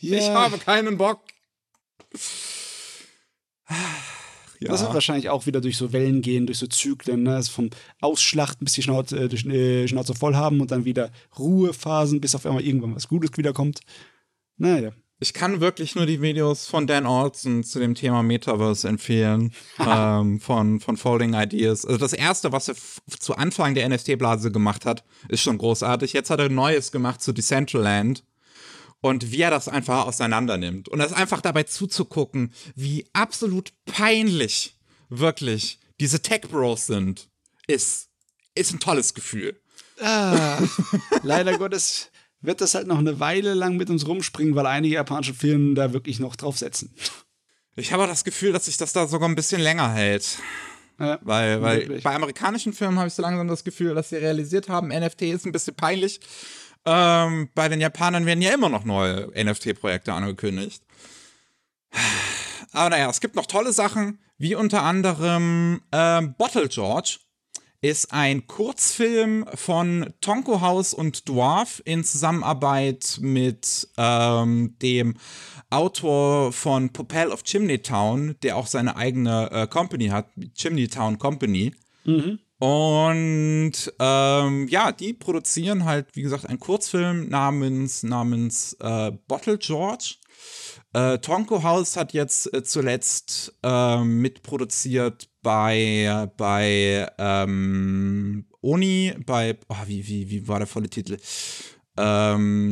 [0.00, 0.34] Ich Ja.
[0.34, 1.20] habe keinen Bock.
[4.60, 4.70] Ja.
[4.70, 7.36] Das wird wahrscheinlich auch wieder durch so Wellen gehen, durch so Zyklen, ne?
[7.36, 11.12] Also vom Ausschlachten bis die Schnauze, äh, die äh, Schnauze voll haben und dann wieder
[11.38, 13.80] Ruhephasen, bis auf einmal irgendwann was Gutes wiederkommt.
[14.56, 14.90] Naja.
[15.20, 20.40] Ich kann wirklich nur die Videos von Dan Olson zu dem Thema Metaverse empfehlen, ähm,
[20.40, 21.84] von, von Folding Ideas.
[21.84, 22.76] Also das erste, was er
[23.20, 26.12] zu Anfang der NFT-Blase gemacht hat, ist schon großartig.
[26.12, 28.24] Jetzt hat er Neues gemacht zu Decentraland
[29.00, 30.88] und wie er das einfach auseinander nimmt.
[30.88, 34.76] Und das einfach dabei zuzugucken, wie absolut peinlich
[35.08, 37.28] wirklich diese Tech-Bros sind,
[37.66, 38.08] ist,
[38.54, 39.60] ist ein tolles Gefühl.
[40.00, 40.60] Ah,
[41.22, 45.34] leider Gottes wird das halt noch eine Weile lang mit uns rumspringen, weil einige japanische
[45.34, 46.94] Firmen da wirklich noch draufsetzen.
[47.76, 50.38] Ich habe auch das Gefühl, dass sich das da sogar ein bisschen länger hält.
[51.00, 52.02] Ja, Weil, weil wirklich.
[52.02, 55.46] bei amerikanischen Firmen habe ich so langsam das Gefühl, dass sie realisiert haben, NFT ist
[55.46, 56.18] ein bisschen peinlich.
[56.84, 60.82] Ähm, bei den Japanern werden ja immer noch neue NFT-Projekte angekündigt.
[62.72, 67.18] Aber naja, es gibt noch tolle Sachen, wie unter anderem ähm, Bottle George
[67.80, 75.14] ist ein Kurzfilm von Tonko House und Dwarf in Zusammenarbeit mit ähm, dem
[75.70, 81.18] Autor von Popel of Chimney Town, der auch seine eigene äh, Company hat, Chimney Town
[81.18, 81.72] Company.
[82.58, 90.16] Und ähm, ja, die produzieren halt, wie gesagt, einen Kurzfilm namens, namens äh, Bottle George.
[90.92, 99.76] Äh, Tonko House hat jetzt äh, zuletzt ähm, mitproduziert bei, bei ähm, Oni, bei, oh,
[99.86, 101.18] wie, wie, wie war der volle Titel?
[101.96, 102.64] Ähm,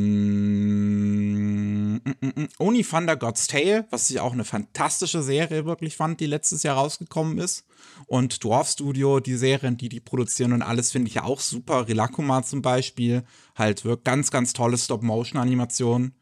[1.93, 6.19] mm, mm, mm, Oni Thunder God's Tale, was ich auch eine fantastische Serie wirklich fand,
[6.19, 7.65] die letztes Jahr rausgekommen ist.
[8.05, 11.87] Und Dwarf Studio, die Serien, die die produzieren und alles finde ich ja auch super.
[11.87, 13.23] Rilakuma zum Beispiel,
[13.55, 16.13] halt wirklich ganz, ganz tolle Stop-Motion-Animationen.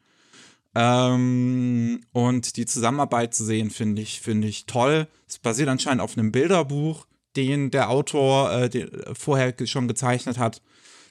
[0.74, 5.08] Ähm, und die Zusammenarbeit zu sehen, finde ich, finde ich toll.
[5.26, 10.38] Es basiert anscheinend auf einem Bilderbuch, den der Autor äh, den, äh, vorher schon gezeichnet
[10.38, 10.60] hat.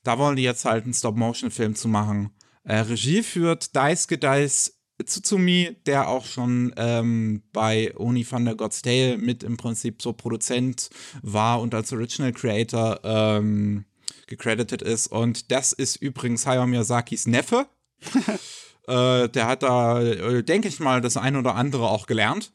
[0.04, 2.30] Da wollen die jetzt halt einen Stop-Motion-Film zu machen.
[2.64, 8.82] Äh, Regie führt Daisuke Dais Tsutsumi, der auch schon ähm, bei Oni van der God's
[8.82, 10.90] Tale mit im Prinzip so Produzent
[11.22, 13.86] war und als Original Creator ähm,
[14.28, 15.08] gecredited ist.
[15.08, 17.68] Und das ist übrigens Hayao Miyazakis Neffe.
[18.88, 22.54] äh, der hat da, äh, denke ich mal, das ein oder andere auch gelernt.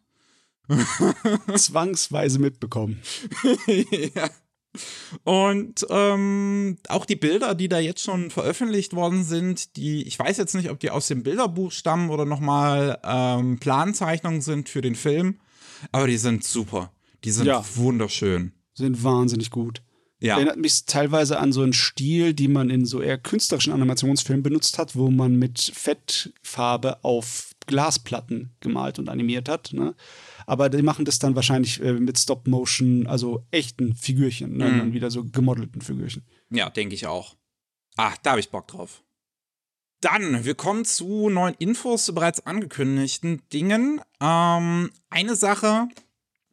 [1.57, 3.03] Zwangsweise mitbekommen.
[4.15, 4.31] ja.
[5.25, 10.37] Und ähm, auch die Bilder, die da jetzt schon veröffentlicht worden sind, die, ich weiß
[10.37, 14.95] jetzt nicht, ob die aus dem Bilderbuch stammen oder nochmal ähm, Planzeichnungen sind für den
[14.95, 15.41] Film,
[15.93, 16.93] aber die sind super.
[17.25, 17.65] Die sind ja.
[17.75, 18.53] wunderschön.
[18.75, 19.83] Sind wahnsinnig gut.
[20.21, 20.35] Ja.
[20.35, 24.79] Erinnert mich teilweise an so einen Stil, die man in so eher künstlerischen Animationsfilmen benutzt
[24.79, 27.40] hat, wo man mit Fettfarbe auf
[27.71, 29.73] Glasplatten gemalt und animiert hat.
[29.73, 29.95] Ne?
[30.45, 34.69] Aber die machen das dann wahrscheinlich äh, mit Stop-Motion, also echten Figürchen, ne?
[34.69, 34.93] Mhm.
[34.93, 36.25] wieder so gemodelten Figürchen.
[36.51, 37.37] Ja, denke ich auch.
[37.97, 39.05] Ach, da habe ich Bock drauf.
[40.01, 44.01] Dann, wir kommen zu neuen Infos zu bereits angekündigten Dingen.
[44.21, 45.87] Ähm, eine Sache,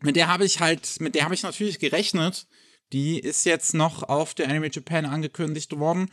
[0.01, 2.45] mit der habe ich halt, mit der habe ich natürlich gerechnet,
[2.93, 6.09] die ist jetzt noch auf der Anime Japan angekündigt worden.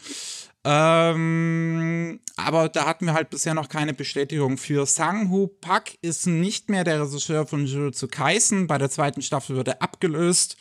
[0.64, 4.86] Ähm, aber da hatten wir halt bisher noch keine Bestätigung für.
[4.86, 8.66] Sang-Hu Pak ist nicht mehr der Regisseur von Jujutsu Kaisen.
[8.66, 10.56] Bei der zweiten Staffel wird er abgelöst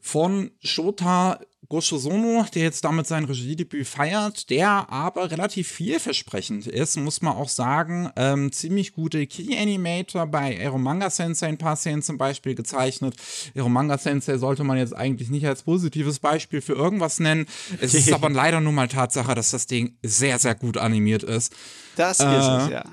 [0.00, 7.22] von Shota Goshosono, der jetzt damit sein Regiedebüt feiert, der aber relativ vielversprechend ist, muss
[7.22, 8.10] man auch sagen.
[8.16, 13.16] Ähm, ziemlich gute Key-Animator bei Eromanga Sensei ein paar Szenen zum Beispiel gezeichnet.
[13.54, 17.46] Eromanga Sensei sollte man jetzt eigentlich nicht als positives Beispiel für irgendwas nennen.
[17.80, 21.54] Es ist aber leider nur mal Tatsache, dass das Ding sehr, sehr gut animiert ist.
[21.96, 22.84] Das äh, ist es, ja.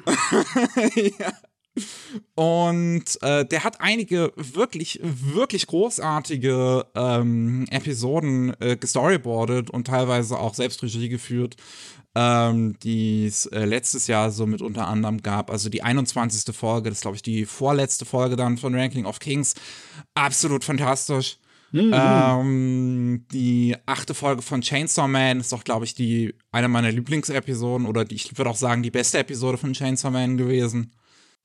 [1.20, 1.34] ja.
[2.36, 10.54] Und äh, der hat einige wirklich, wirklich großartige ähm, Episoden äh, gestoryboardet und teilweise auch
[10.54, 11.56] selbst Regie geführt,
[12.14, 15.50] ähm, die es äh, letztes Jahr so mit unter anderem gab.
[15.50, 16.54] Also die 21.
[16.54, 19.56] Folge, das ist glaube ich die vorletzte Folge dann von Ranking of Kings.
[20.14, 21.38] Absolut fantastisch.
[21.72, 21.92] Mhm.
[21.94, 27.88] Ähm, die achte Folge von Chainsaw Man ist doch, glaube ich, die eine meiner Lieblingsepisoden
[27.88, 30.92] oder die, ich würde auch sagen, die beste Episode von Chainsaw Man gewesen.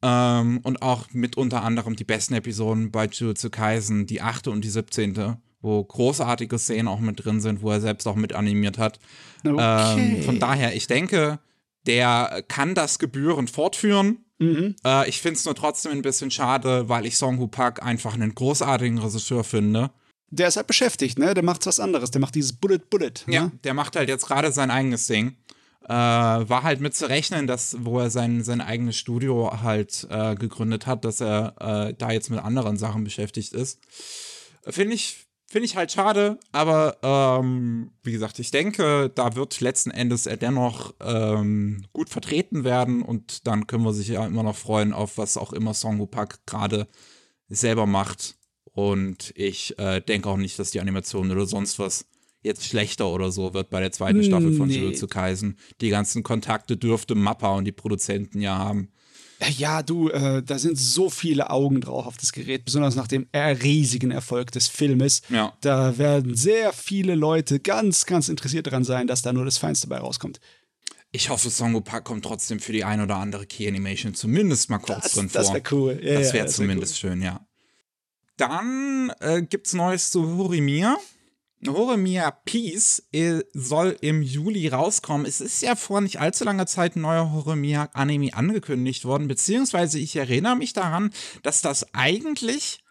[0.03, 4.63] Ähm, und auch mit unter anderem die besten Episoden bei Jujutsu Kaisen, die achte und
[4.63, 8.79] die siebzehnte, wo großartige Szenen auch mit drin sind, wo er selbst auch mit animiert
[8.79, 8.99] hat.
[9.45, 10.17] Okay.
[10.17, 11.39] Ähm, von daher, ich denke,
[11.87, 14.19] der kann das gebührend fortführen.
[14.39, 14.77] Mhm.
[14.85, 18.15] Äh, ich finde es nur trotzdem ein bisschen schade, weil ich Song Hu Pak einfach
[18.15, 19.91] einen großartigen Regisseur finde.
[20.29, 21.35] Der ist halt beschäftigt, ne?
[21.35, 22.11] Der macht was anderes.
[22.11, 23.13] Der macht dieses Bullet Bullet.
[23.27, 23.35] Ne?
[23.35, 25.37] Ja, der macht halt jetzt gerade sein eigenes Ding
[25.89, 30.35] äh, war halt mit zu rechnen, dass, wo er sein, sein eigenes Studio halt äh,
[30.35, 33.81] gegründet hat, dass er äh, da jetzt mit anderen Sachen beschäftigt ist.
[34.69, 39.93] Finde ich, Finde ich halt schade, aber ähm, wie gesagt, ich denke, da wird letzten
[39.93, 44.57] Endes er dennoch ähm, gut vertreten werden und dann können wir sich ja immer noch
[44.57, 46.89] freuen auf was auch immer Song Pak gerade
[47.49, 48.35] selber macht.
[48.65, 52.07] Und ich äh, denke auch nicht, dass die Animation oder sonst was
[52.47, 54.79] jetzt schlechter oder so wird bei der zweiten Staffel von nee.
[54.79, 55.59] Jujutsu Kaisen.
[55.81, 58.91] Die ganzen Kontakte dürfte Mappa und die Produzenten ja haben.
[59.59, 63.29] Ja, du, äh, da sind so viele Augen drauf auf das Gerät, besonders nach dem
[63.35, 65.21] riesigen Erfolg des Filmes.
[65.29, 65.53] Ja.
[65.61, 69.89] Da werden sehr viele Leute ganz, ganz interessiert daran sein, dass da nur das Feinste
[69.89, 70.41] bei rauskommt.
[71.13, 74.79] Ich hoffe, Songo Park kommt trotzdem für die ein oder andere Key Animation zumindest mal
[74.79, 75.55] kurz das, drin das vor.
[75.55, 76.01] Das wäre cool.
[76.03, 77.17] Ja, das wäre ja, zumindest wär cool.
[77.17, 77.47] schön, ja.
[78.37, 80.97] Dann äh, gibt's Neues zu Horimir.
[81.67, 85.27] Horemia Peace äh, soll im Juli rauskommen.
[85.27, 89.99] Es ist ja vor nicht allzu langer Zeit ein neuer Horemia Anime angekündigt worden, beziehungsweise
[89.99, 91.11] ich erinnere mich daran,
[91.43, 92.85] dass das eigentlich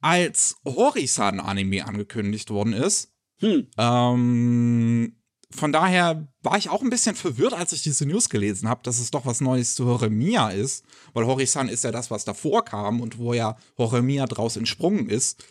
[0.00, 3.12] als Horisan Anime angekündigt worden ist.
[3.40, 3.68] Hm.
[3.78, 5.16] Ähm,
[5.50, 8.98] von daher war ich auch ein bisschen verwirrt, als ich diese News gelesen habe, dass
[8.98, 13.00] es doch was Neues zu Horemia ist, weil Horisan ist ja das, was davor kam
[13.00, 15.44] und wo ja Horemia draus entsprungen ist.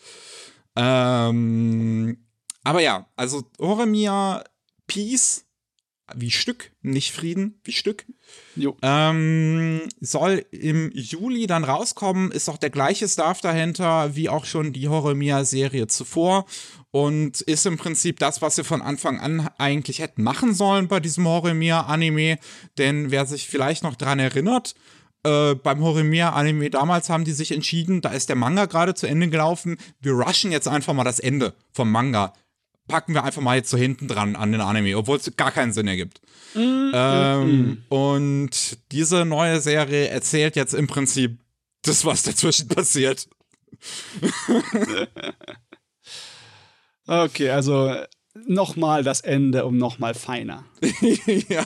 [0.75, 2.26] Ähm,
[2.67, 4.43] aber ja, also Oremia
[4.87, 5.45] Peace,
[6.13, 8.05] wie Stück, nicht Frieden, wie Stück,
[8.81, 12.29] ähm, soll im Juli dann rauskommen.
[12.29, 16.45] Ist auch der gleiche Staff dahinter, wie auch schon die Horemia-Serie zuvor.
[16.91, 20.99] Und ist im Prinzip das, was sie von Anfang an eigentlich hätten machen sollen bei
[20.99, 22.37] diesem Horemia-Anime.
[22.77, 24.75] Denn wer sich vielleicht noch dran erinnert,
[25.23, 29.29] äh, beim Horimiya-Anime damals haben die sich entschieden, da ist der Manga gerade zu Ende
[29.29, 32.33] gelaufen, wir rushen jetzt einfach mal das Ende vom Manga
[32.87, 35.73] packen wir einfach mal jetzt so hinten dran an den Anime, obwohl es gar keinen
[35.73, 36.21] Sinn ergibt.
[36.53, 37.83] Mm, ähm, mm.
[37.89, 41.39] Und diese neue Serie erzählt jetzt im Prinzip
[41.83, 43.27] das, was dazwischen passiert.
[47.07, 47.93] okay, also
[48.45, 50.65] nochmal das Ende um nochmal feiner.
[51.49, 51.65] ja,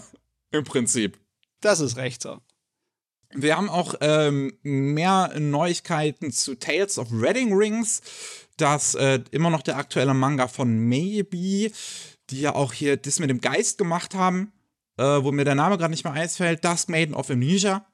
[0.51, 1.17] im Prinzip.
[1.61, 2.39] Das ist recht so.
[3.33, 8.01] Wir haben auch ähm, mehr Neuigkeiten zu Tales of Redding Rings.
[8.61, 11.71] Das äh, immer noch der aktuelle Manga von Maybe,
[12.29, 14.51] die ja auch hier das mit dem Geist gemacht haben,
[14.97, 16.63] äh, wo mir der Name gerade nicht mehr einfällt.
[16.63, 17.85] Dusk Maiden of Amnesia.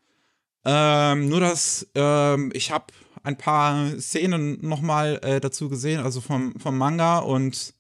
[0.65, 2.87] Ähm, nur dass ähm, ich habe
[3.23, 7.73] ein paar Szenen nochmal äh, dazu gesehen, also vom, vom Manga und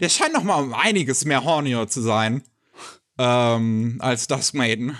[0.00, 2.42] der scheint nochmal um einiges mehr hornier zu sein
[3.18, 4.96] ähm, als Dusk Maiden.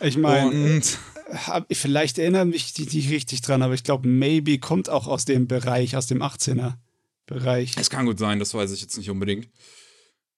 [0.00, 0.80] Ich meine,
[1.72, 5.48] vielleicht erinnern mich die nicht richtig dran, aber ich glaube, Maybe kommt auch aus dem
[5.48, 6.74] Bereich, aus dem 18er
[7.26, 7.74] Bereich.
[7.76, 9.48] Es kann gut sein, das weiß ich jetzt nicht unbedingt.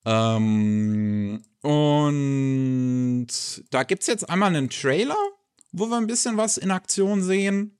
[0.06, 3.28] Ähm, und
[3.70, 5.16] da gibt es jetzt einmal einen Trailer,
[5.72, 7.78] wo wir ein bisschen was in Aktion sehen.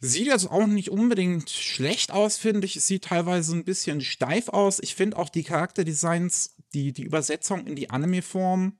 [0.00, 2.76] Sieht jetzt auch nicht unbedingt schlecht aus, finde ich.
[2.76, 4.78] Es sieht teilweise ein bisschen steif aus.
[4.80, 8.76] Ich finde auch die Charakterdesigns, die, die Übersetzung in die Anime-Form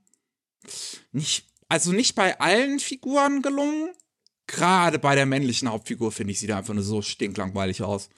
[1.13, 3.91] nicht also nicht bei allen Figuren gelungen.
[4.47, 8.09] Gerade bei der männlichen Hauptfigur, finde ich, sieht einfach nur so stinklangweilig aus.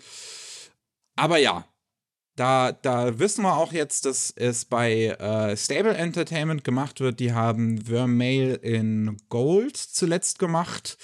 [1.17, 1.67] Aber ja,
[2.37, 7.19] da, da wissen wir auch jetzt, dass es bei äh, Stable Entertainment gemacht wird.
[7.19, 10.99] Die haben Vermeil in Gold zuletzt gemacht.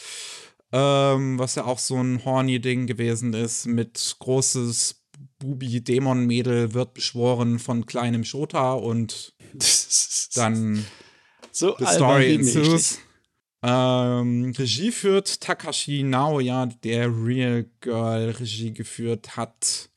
[0.72, 5.04] Ähm, was ja auch so ein horny Ding gewesen ist, mit großes
[5.38, 9.34] Bubi-Dämon-Mädel wird beschworen von kleinem Shota und
[10.34, 10.84] dann
[11.56, 12.98] so The Story ensues.
[13.62, 19.88] Ähm, Regie führt Takashi Naoya, der Real Girl Regie geführt hat.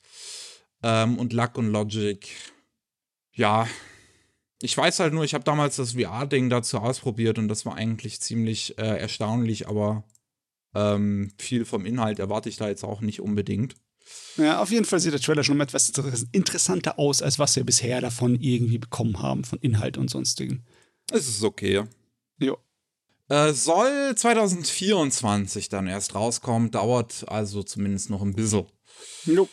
[0.83, 2.29] Ähm, und Luck und Logic.
[3.33, 3.67] Ja.
[4.61, 8.21] Ich weiß halt nur, ich habe damals das VR-Ding dazu ausprobiert und das war eigentlich
[8.21, 10.03] ziemlich äh, erstaunlich, aber
[10.73, 13.75] ähm, viel vom Inhalt erwarte ich da jetzt auch nicht unbedingt.
[14.37, 15.91] Ja, auf jeden Fall sieht der Trailer schon etwas
[16.31, 20.63] interessanter aus, als was wir bisher davon irgendwie bekommen haben, von Inhalt und sonstigen.
[21.11, 21.83] Es ist okay.
[22.39, 22.57] Jo.
[23.29, 28.65] Äh, soll 2024 dann erst rauskommen, dauert also zumindest noch ein bisschen.
[29.25, 29.47] Jo.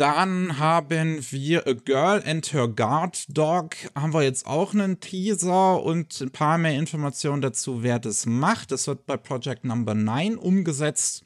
[0.00, 3.76] Dann haben wir A Girl and Her Guard Dog.
[3.94, 8.72] Haben wir jetzt auch einen Teaser und ein paar mehr Informationen dazu, wer das macht.
[8.72, 11.22] Das wird bei Project Number 9 umgesetzt.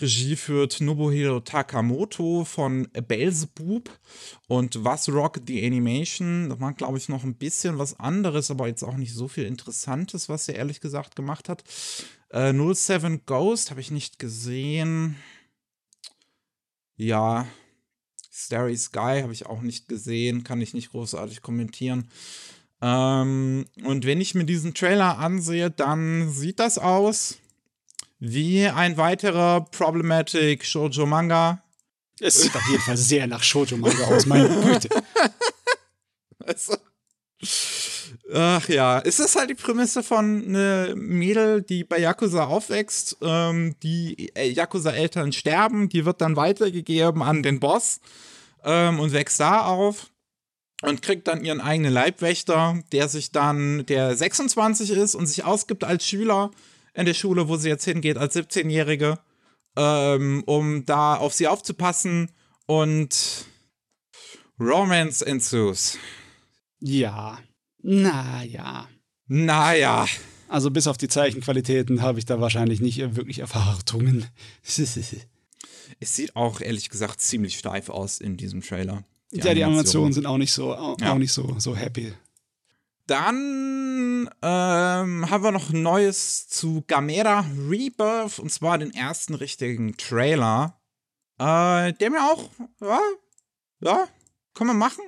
[0.00, 3.90] Regie führt Nobuhiro Takamoto von Belzebub
[4.46, 6.50] und Was Rock the Animation.
[6.50, 9.42] Das war, glaube ich, noch ein bisschen was anderes, aber jetzt auch nicht so viel
[9.42, 11.64] Interessantes, was er ehrlich gesagt gemacht hat.
[12.28, 15.16] Äh, 07 Ghost habe ich nicht gesehen.
[16.96, 17.48] Ja,
[18.36, 22.08] Starry Sky habe ich auch nicht gesehen, kann ich nicht großartig kommentieren.
[22.82, 27.38] Ähm, und wenn ich mir diesen Trailer ansehe, dann sieht das aus
[28.18, 31.62] wie ein weiterer Problematic Shoujo Manga.
[32.18, 34.88] Es sieht auf jeden Fall sehr nach Shoujo Manga aus, meine Güte.
[36.40, 36.76] Also,
[38.34, 43.76] ach ja, ist das halt die Prämisse von einer Mädel, die bei Yakuza aufwächst, ähm,
[43.82, 48.00] die äh, Yakuza-Eltern sterben, die wird dann weitergegeben an den Boss
[48.64, 50.10] ähm, und wächst da auf
[50.82, 55.84] und kriegt dann ihren eigenen Leibwächter, der sich dann, der 26 ist und sich ausgibt
[55.84, 56.50] als Schüler
[56.92, 59.18] in der Schule, wo sie jetzt hingeht, als 17-Jährige,
[59.76, 62.32] ähm, um da auf sie aufzupassen
[62.66, 63.46] und
[64.58, 65.98] Romance ensues.
[66.80, 67.38] Ja,
[67.84, 68.88] naja.
[69.26, 70.06] Naja.
[70.48, 74.26] Also bis auf die Zeichenqualitäten habe ich da wahrscheinlich nicht wirklich Erwartungen.
[76.00, 79.04] Es sieht auch ehrlich gesagt ziemlich steif aus in diesem Trailer.
[79.32, 81.14] Die ja, die Animationen sind auch nicht so, auch, ja.
[81.16, 82.14] nicht so, so happy.
[83.06, 90.80] Dann ähm, haben wir noch Neues zu Gamera Rebirth und zwar den ersten richtigen Trailer,
[91.38, 92.48] äh, der mir auch,
[92.80, 93.00] ja,
[93.80, 94.08] ja,
[94.54, 95.02] kann man machen.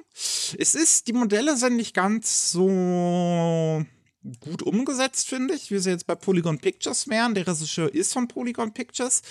[0.59, 3.85] Es ist, die Modelle sind nicht ganz so
[4.41, 7.35] gut umgesetzt, finde ich, wie sie jetzt bei Polygon Pictures wären.
[7.35, 9.23] Der Regisseur ist von Polygon Pictures,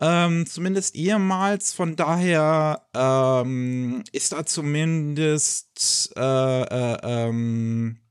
[0.00, 1.72] ähm, zumindest ehemals.
[1.72, 8.01] Von daher ähm, ist da zumindest äh, äh, ähm,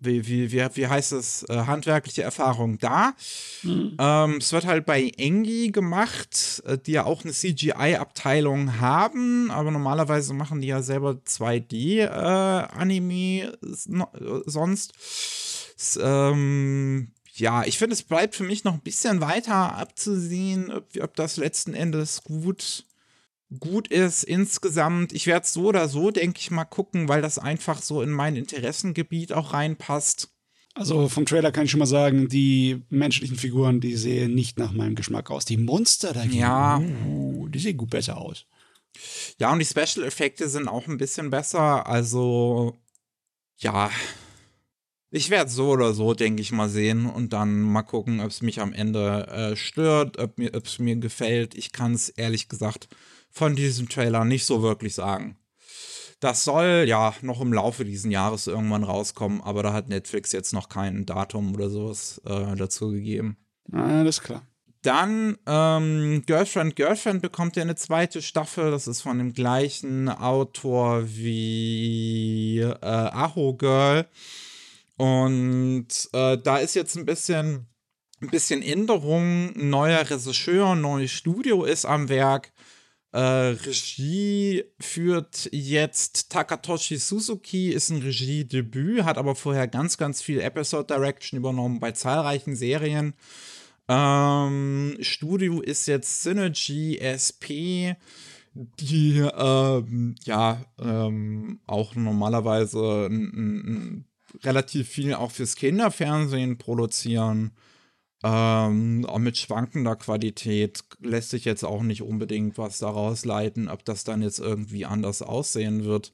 [0.00, 3.14] wie, wie, wie, wie heißt es, äh, handwerkliche Erfahrung da.
[3.62, 3.96] Mhm.
[3.98, 9.70] Ähm, es wird halt bei Engi gemacht, äh, die ja auch eine CGI-Abteilung haben, aber
[9.70, 13.56] normalerweise machen die ja selber 2D-Anime äh,
[14.46, 14.92] sonst.
[15.76, 20.84] S ähm, ja, ich finde, es bleibt für mich noch ein bisschen weiter abzusehen, ob,
[21.00, 22.84] ob das letzten Endes gut
[23.58, 25.12] gut ist insgesamt.
[25.12, 28.10] Ich werde es so oder so, denke ich mal, gucken, weil das einfach so in
[28.10, 30.30] mein Interessengebiet auch reinpasst.
[30.74, 34.72] Also vom Trailer kann ich schon mal sagen, die menschlichen Figuren, die sehen nicht nach
[34.72, 35.44] meinem Geschmack aus.
[35.44, 36.80] Die Monster dagegen, ja.
[37.06, 38.46] uh, die sehen gut besser aus.
[39.38, 41.86] Ja, und die Special-Effekte sind auch ein bisschen besser.
[41.86, 42.76] Also,
[43.56, 43.90] ja.
[45.12, 48.42] Ich werde so oder so, denke ich, mal sehen und dann mal gucken, ob es
[48.42, 51.56] mich am Ende äh, stört, ob es mir gefällt.
[51.56, 52.88] Ich kann es ehrlich gesagt
[53.30, 55.36] von diesem Trailer nicht so wirklich sagen.
[56.20, 60.52] Das soll ja noch im Laufe dieses Jahres irgendwann rauskommen, aber da hat Netflix jetzt
[60.52, 63.38] noch kein Datum oder sowas äh, dazu gegeben.
[63.72, 64.42] Alles klar.
[64.82, 68.70] Dann ähm, Girlfriend, Girlfriend bekommt ja eine zweite Staffel.
[68.70, 74.06] Das ist von dem gleichen Autor wie äh, Aho Girl.
[74.96, 77.66] Und äh, da ist jetzt ein bisschen,
[78.22, 79.52] ein bisschen Änderung.
[79.54, 82.52] Neuer Regisseur, neues Studio ist am Werk.
[83.12, 90.40] Äh, Regie führt jetzt Takatoshi Suzuki, ist ein Regiedebüt, hat aber vorher ganz, ganz viel
[90.40, 93.14] Episode Direction übernommen bei zahlreichen Serien.
[93.88, 97.98] Ähm, Studio ist jetzt Synergy SP,
[98.54, 103.10] die ähm, ja ähm, auch normalerweise
[104.44, 107.50] relativ viel auch fürs Kinderfernsehen produzieren.
[108.22, 113.84] Ähm, auch mit schwankender Qualität lässt sich jetzt auch nicht unbedingt was daraus leiten, ob
[113.84, 116.12] das dann jetzt irgendwie anders aussehen wird.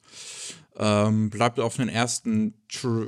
[0.77, 3.07] Ähm, bleibt auf den ersten Tr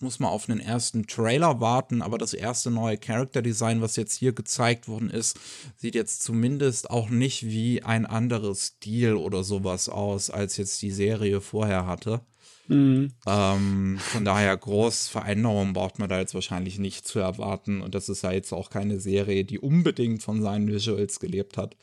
[0.00, 4.14] muss man auf einen ersten Trailer warten, aber das erste neue Character Design, was jetzt
[4.14, 5.38] hier gezeigt worden ist,
[5.76, 10.90] sieht jetzt zumindest auch nicht wie ein anderes Stil oder sowas aus, als jetzt die
[10.90, 12.20] Serie vorher hatte.
[12.68, 13.12] Mhm.
[13.26, 17.80] Ähm, von daher groß Veränderungen braucht man da jetzt wahrscheinlich nicht zu erwarten.
[17.82, 21.76] Und das ist ja jetzt auch keine Serie, die unbedingt von seinen Visuals gelebt hat.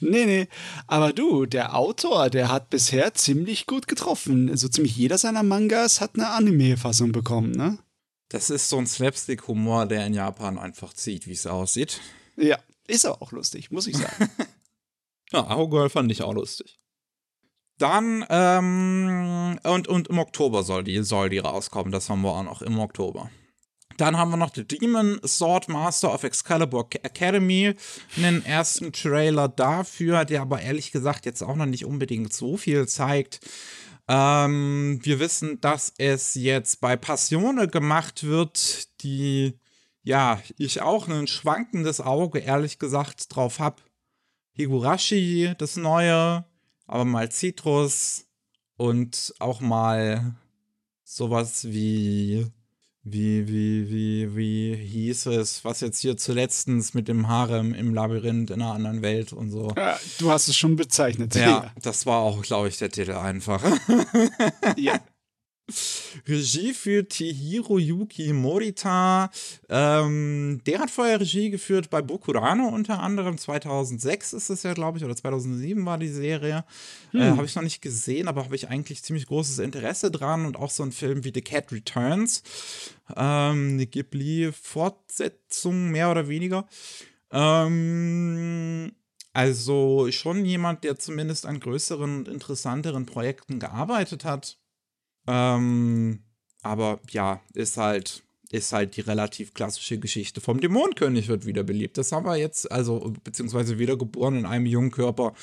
[0.00, 0.48] Nee, nee.
[0.86, 4.46] Aber du, der Autor, der hat bisher ziemlich gut getroffen.
[4.46, 7.78] So also ziemlich jeder seiner Mangas hat eine Anime-Fassung bekommen, ne?
[8.30, 12.00] Das ist so ein Slapstick-Humor, der in Japan einfach zieht, wie es aussieht.
[12.36, 14.30] Ja, ist aber auch lustig, muss ich sagen.
[15.32, 16.79] ja, Ahogirl fand ich auch lustig.
[17.80, 22.44] Dann, ähm, und, und im Oktober soll die, soll die rauskommen, das haben wir auch
[22.44, 23.30] noch im Oktober.
[23.96, 27.74] Dann haben wir noch The Demon Sword Master of Excalibur Academy.
[28.16, 32.88] Einen ersten Trailer dafür, der aber ehrlich gesagt jetzt auch noch nicht unbedingt so viel
[32.88, 33.40] zeigt.
[34.08, 39.58] Ähm, wir wissen, dass es jetzt bei Passione gemacht wird, die,
[40.02, 43.82] ja, ich auch ein schwankendes Auge, ehrlich gesagt, drauf habe.
[44.54, 46.44] Higurashi, das neue,
[46.90, 48.26] aber mal Citrus
[48.76, 50.34] und auch mal
[51.04, 52.50] sowas wie
[53.02, 58.50] wie, wie, wie, wie hieß es, was jetzt hier zuletzt mit dem Harem im Labyrinth
[58.50, 59.72] in einer anderen Welt und so.
[59.74, 61.34] Ja, du hast es schon bezeichnet.
[61.34, 61.72] Ja, ja.
[61.80, 63.62] das war auch, glaube ich, der Titel einfach.
[64.76, 65.00] ja.
[66.26, 69.30] Regie für Tihiro Yuki Morita.
[69.68, 73.38] Ähm, der hat vorher Regie geführt bei Bokurano unter anderem.
[73.38, 76.64] 2006 ist es ja, glaube ich, oder 2007 war die Serie.
[77.12, 77.20] Äh, hm.
[77.20, 80.46] Äh, habe ich noch nicht gesehen, aber habe ich eigentlich ziemlich großes Interesse dran.
[80.46, 82.42] Und auch so ein Film wie The Cat Returns.
[83.16, 86.66] Ähm, eine Ghibli-Fortsetzung, mehr oder weniger.
[87.32, 88.92] Ähm,
[89.32, 94.58] also schon jemand, der zumindest an größeren, interessanteren Projekten gearbeitet hat.
[95.26, 96.24] Ähm,
[96.62, 101.96] aber ja, ist halt, ist halt die relativ klassische Geschichte vom Dämonenkönig wird wiederbelebt.
[101.96, 105.34] Das haben wir jetzt, also beziehungsweise wiedergeboren in einem jungen Körper.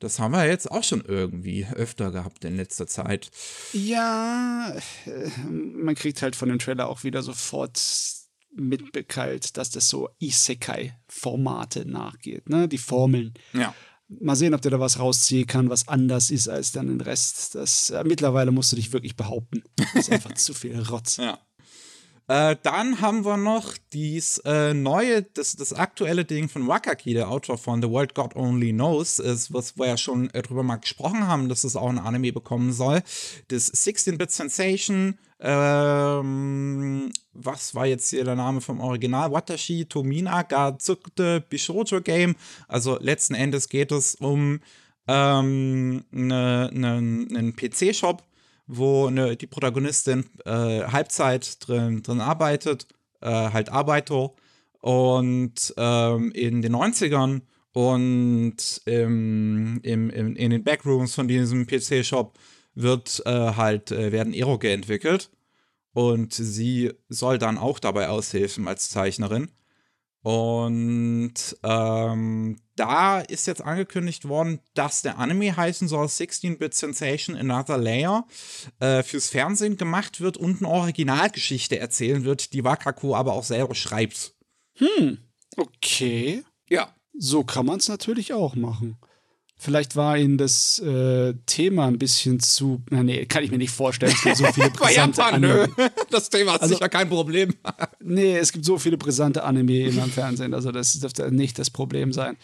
[0.00, 3.30] Das haben wir jetzt auch schon irgendwie öfter gehabt in letzter Zeit.
[3.72, 4.74] Ja,
[5.06, 7.80] äh, man kriegt halt von dem Trailer auch wieder sofort
[8.56, 12.68] mitbekalt, dass das so Isekai-Formate nachgeht, ne?
[12.68, 13.34] Die Formeln.
[13.52, 13.74] Ja.
[14.20, 17.54] Mal sehen, ob der da was rausziehen kann, was anders ist als dann den Rest.
[17.54, 19.62] Das, äh, mittlerweile musst du dich wirklich behaupten.
[19.76, 21.16] Das ist einfach zu viel Rotz.
[21.16, 21.38] Ja.
[22.26, 27.30] Äh, dann haben wir noch dies äh, neue, das, das aktuelle Ding von Wakaki, der
[27.30, 30.76] Autor von The World God Only Knows, ist, was wir ja schon äh, drüber mal
[30.76, 33.02] gesprochen haben, dass es auch ein Anime bekommen soll.
[33.48, 39.30] Das 16-Bit Sensation, ähm, was war jetzt hier der Name vom Original?
[39.30, 42.36] Watashi Tomina ga Tsukte Bishoujo Game.
[42.68, 44.60] Also letzten Endes geht es um
[45.06, 48.22] ähm, ne, ne, einen PC-Shop,
[48.66, 52.86] wo ne, die Protagonistin äh, Halbzeit drin, drin arbeitet,
[53.20, 54.32] äh, halt Arbeiter.
[54.80, 57.42] Und ähm, in den 90ern
[57.72, 62.38] und im, im, im, in den Backrooms von diesem PC-Shop
[62.74, 65.30] wird äh, halt, äh, werden Eroge entwickelt.
[65.92, 69.50] Und sie soll dann auch dabei aushelfen als Zeichnerin.
[70.24, 77.76] Und ähm, da ist jetzt angekündigt worden, dass der Anime heißen soll 16-Bit Sensation Another
[77.76, 78.26] Layer,
[78.80, 83.74] äh, fürs Fernsehen gemacht wird und eine Originalgeschichte erzählen wird, die Wakako aber auch selber
[83.74, 84.34] schreibt.
[84.78, 85.18] Hm,
[85.58, 86.42] okay.
[86.70, 86.94] Ja.
[87.12, 88.96] So kann man es natürlich auch machen.
[89.56, 92.82] Vielleicht war ihnen das äh, Thema ein bisschen zu.
[92.90, 94.12] Na, nee, kann ich mir nicht vorstellen.
[94.12, 95.68] Es gibt so viele brisante Japan, Anime.
[96.10, 97.54] Das Thema ist Also- sicher kein Problem.
[98.00, 100.52] Nee, es gibt so viele brisante Anime immer im Fernsehen.
[100.54, 102.36] Also, das dürfte nicht das Problem sein.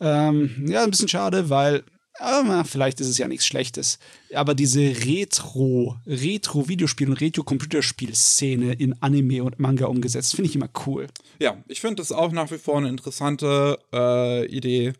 [0.00, 1.84] Ähm, ja, ein bisschen schade, weil.
[2.20, 3.98] Aber na, vielleicht ist es ja nichts Schlechtes.
[4.34, 11.06] Aber diese Retro, Retro-Videospiel- und Retro-Computerspiel-Szene in Anime und Manga umgesetzt, finde ich immer cool.
[11.40, 14.92] Ja, ich finde das auch nach wie vor eine interessante äh, Idee.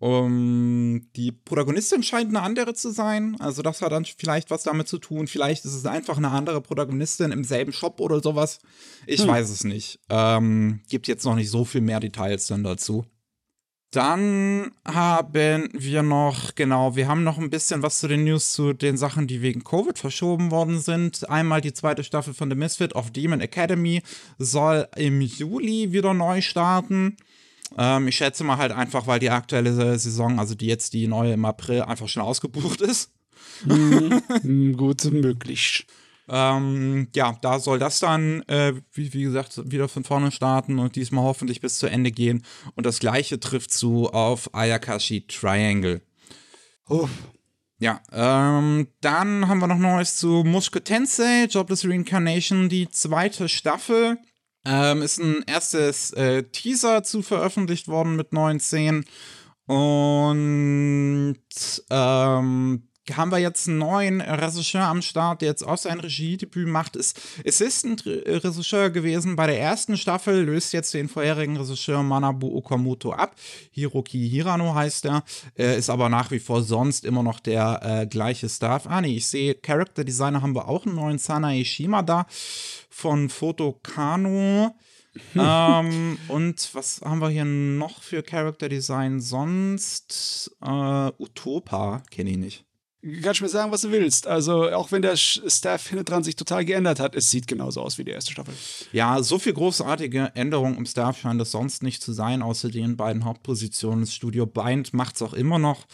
[0.00, 3.36] Um, die Protagonistin scheint eine andere zu sein.
[3.38, 5.26] Also, das hat dann vielleicht was damit zu tun.
[5.26, 8.60] Vielleicht ist es einfach eine andere Protagonistin im selben Shop oder sowas.
[9.06, 10.00] Ich weiß es nicht.
[10.08, 13.04] Ähm, gibt jetzt noch nicht so viel mehr Details dann dazu.
[13.90, 18.72] Dann haben wir noch, genau, wir haben noch ein bisschen was zu den News zu
[18.72, 21.28] den Sachen, die wegen Covid verschoben worden sind.
[21.28, 24.00] Einmal die zweite Staffel von The Misfit of Demon Academy
[24.38, 27.16] soll im Juli wieder neu starten.
[27.78, 31.32] Ähm, ich schätze mal halt einfach, weil die aktuelle Saison, also die jetzt die neue
[31.32, 33.12] im April, einfach schon ausgebucht ist.
[33.64, 34.22] Hm,
[34.76, 35.86] Gut möglich.
[36.28, 40.94] Ähm, ja, da soll das dann, äh, wie, wie gesagt, wieder von vorne starten und
[40.94, 42.44] diesmal hoffentlich bis zu Ende gehen.
[42.76, 46.02] Und das gleiche trifft zu auf Ayakashi Triangle.
[46.88, 47.08] Oh,
[47.78, 54.18] Ja, ähm, dann haben wir noch Neues zu Mushoku Tensei, Jobless Reincarnation, die zweite Staffel.
[54.64, 59.04] Ähm, ist ein erstes äh, Teaser zu veröffentlicht worden mit neuen Szenen.
[59.66, 61.36] Und
[61.90, 62.82] ähm,
[63.16, 66.96] haben wir jetzt einen neuen Regisseur am Start, der jetzt auch sein Regiedebüt macht.
[66.96, 73.34] Ist Assistant-Regisseur gewesen bei der ersten Staffel, löst jetzt den vorherigen Regisseur Manabu Okamoto ab.
[73.70, 75.24] Hiroki Hirano heißt er,
[75.58, 78.86] äh, ist aber nach wie vor sonst immer noch der äh, gleiche Staff.
[78.86, 82.26] Ah, nee, ich sehe, Character Designer haben wir auch einen neuen Sanae Shimada
[82.90, 84.76] von Foto Kano.
[85.34, 90.54] ähm, und was haben wir hier noch für Character Design sonst?
[90.62, 92.64] Äh, Utopa kenne ich nicht.
[93.22, 94.28] kannst du mir sagen, was du willst.
[94.28, 97.98] Also, auch wenn der Staff hinten dran sich total geändert hat, es sieht genauso aus
[97.98, 98.54] wie die erste Staffel.
[98.92, 102.96] Ja, so viel großartige Änderungen im Staff scheint es sonst nicht zu sein, außer den
[102.96, 104.02] beiden Hauptpositionen.
[104.02, 105.86] Das Studio Bind macht es auch immer noch.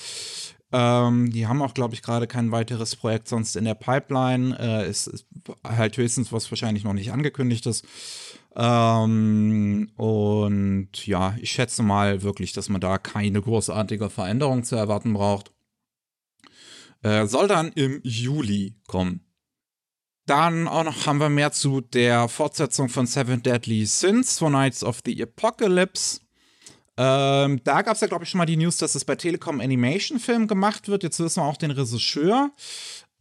[0.72, 4.58] Ähm, die haben auch, glaube ich, gerade kein weiteres Projekt sonst in der Pipeline.
[4.58, 5.26] Äh, es ist
[5.64, 7.84] halt höchstens was wahrscheinlich noch nicht angekündigt ist.
[8.56, 15.12] Ähm, und ja, ich schätze mal wirklich, dass man da keine großartige Veränderung zu erwarten
[15.12, 15.52] braucht.
[17.02, 19.20] Äh, soll dann im Juli kommen.
[20.26, 24.82] Dann auch noch haben wir mehr zu der Fortsetzung von Seven Deadly Sins, von Knights
[24.82, 26.20] of the Apocalypse.
[26.98, 29.60] Ähm, da gab es ja, glaube ich, schon mal die News, dass es bei Telekom
[29.60, 31.02] Animation Film gemacht wird.
[31.02, 32.50] Jetzt wissen wir auch den Regisseur.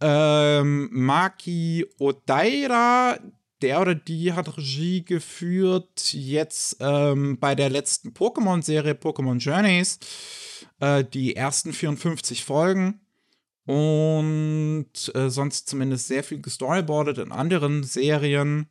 [0.01, 3.17] Ähm, Maki Odaira,
[3.61, 9.99] der oder die hat Regie geführt jetzt ähm, bei der letzten Pokémon-Serie Pokémon Journeys.
[10.79, 13.01] Äh, die ersten 54 Folgen.
[13.65, 18.69] Und äh, sonst zumindest sehr viel gestoryboardet in anderen Serien.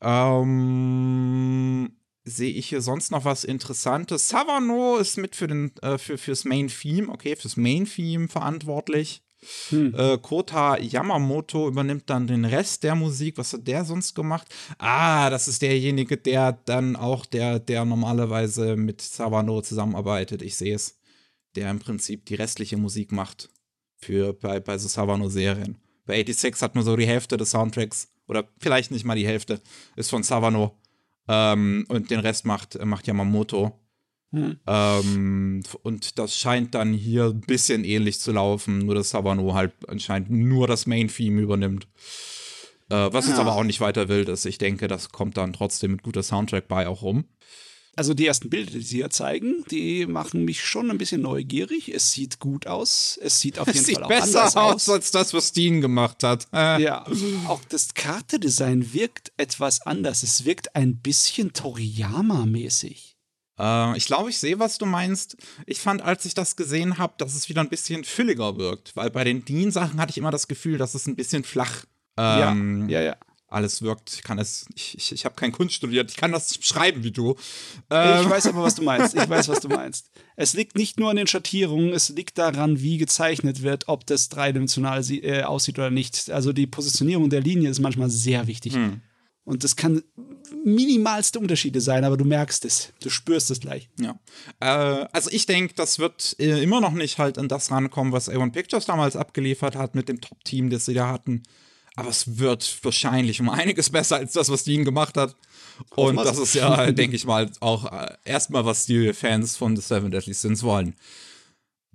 [0.00, 1.97] Ähm,
[2.28, 4.28] sehe ich hier sonst noch was Interessantes?
[4.28, 9.22] Savano ist mit für den, äh, für, fürs Main Theme, okay, fürs Main Theme verantwortlich.
[9.70, 9.94] Hm.
[9.94, 13.38] Äh, Kota Yamamoto übernimmt dann den Rest der Musik.
[13.38, 14.48] Was hat der sonst gemacht?
[14.78, 20.42] Ah, das ist derjenige, der dann auch, der, der normalerweise mit Savano zusammenarbeitet.
[20.42, 20.98] Ich sehe es.
[21.54, 23.48] Der im Prinzip die restliche Musik macht.
[23.96, 25.76] Für, bei, bei so Savano-Serien.
[26.06, 29.60] Bei 86 hat nur so die Hälfte des Soundtracks, oder vielleicht nicht mal die Hälfte,
[29.96, 30.76] ist von Savano.
[31.28, 33.78] Ähm, und den Rest macht, macht Yamamoto.
[34.32, 34.58] Hm.
[34.66, 39.72] Ähm, und das scheint dann hier ein bisschen ähnlich zu laufen, nur dass Savano halt
[39.88, 41.88] anscheinend nur das Main-Theme übernimmt.
[42.90, 43.34] Äh, was Ja.
[43.38, 44.44] aber auch nicht weiter wild ist.
[44.46, 47.24] Ich denke, das kommt dann trotzdem mit guter Soundtrack bei auch rum.
[47.98, 51.92] Also die ersten Bilder, die sie hier zeigen, die machen mich schon ein bisschen neugierig.
[51.92, 53.18] Es sieht gut aus.
[53.20, 55.80] Es sieht auf jeden Es sieht Fall auch besser anders aus als das, was Dean
[55.80, 56.46] gemacht hat.
[56.52, 57.04] Äh, Ja,
[57.48, 60.22] auch das Kartedesign wirkt etwas anders.
[60.22, 63.16] Es wirkt ein bisschen Toriyama-mäßig.
[63.58, 65.36] Äh, ich glaube, ich sehe, was du meinst.
[65.66, 68.94] Ich fand, als ich das gesehen habe, dass es wieder ein bisschen fülliger wirkt.
[68.94, 71.84] Weil bei den Dean-Sachen hatte ich immer das Gefühl, dass es ein bisschen flach
[72.16, 73.16] ähm, ja, ja.
[73.48, 74.12] Alles wirkt.
[74.14, 77.02] Ich kann es, ich, ich, ich habe keinen Kunst studiert, ich kann das nicht beschreiben
[77.02, 77.32] wie du.
[77.32, 79.14] Ich Ähm, weiß aber, was du meinst.
[79.14, 80.10] Ich weiß, was du meinst.
[80.36, 84.28] Es liegt nicht nur an den Schattierungen, es liegt daran, wie gezeichnet wird, ob das
[84.28, 86.30] dreidimensional äh, aussieht oder nicht.
[86.30, 88.74] Also die Positionierung der Linie ist manchmal sehr wichtig.
[88.74, 89.00] Hm.
[89.44, 90.02] Und das kann
[90.62, 92.92] minimalste Unterschiede sein, aber du merkst es.
[93.02, 93.88] Du spürst es gleich.
[93.98, 94.18] Ja.
[94.60, 98.30] Äh, also ich denke, das wird äh, immer noch nicht halt an das rankommen, was
[98.30, 101.44] A1 Pictures damals abgeliefert hat mit dem Top-Team, das sie da hatten.
[101.98, 105.34] Aber es wird wahrscheinlich um einiges besser als das, was Dean gemacht hat.
[105.96, 109.82] Und das ist ja, denke ich mal, auch äh, erstmal, was die Fans von The
[109.82, 110.94] Seven Deadly Sins wollen.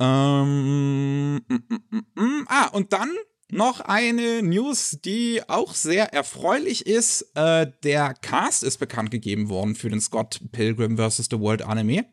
[0.02, 3.16] Ähm, mm, mm, mm, ah, und dann
[3.50, 7.22] noch eine News, die auch sehr erfreulich ist.
[7.36, 11.30] Äh, der Cast ist bekannt gegeben worden für den Scott Pilgrim vs.
[11.32, 12.04] The World Anime.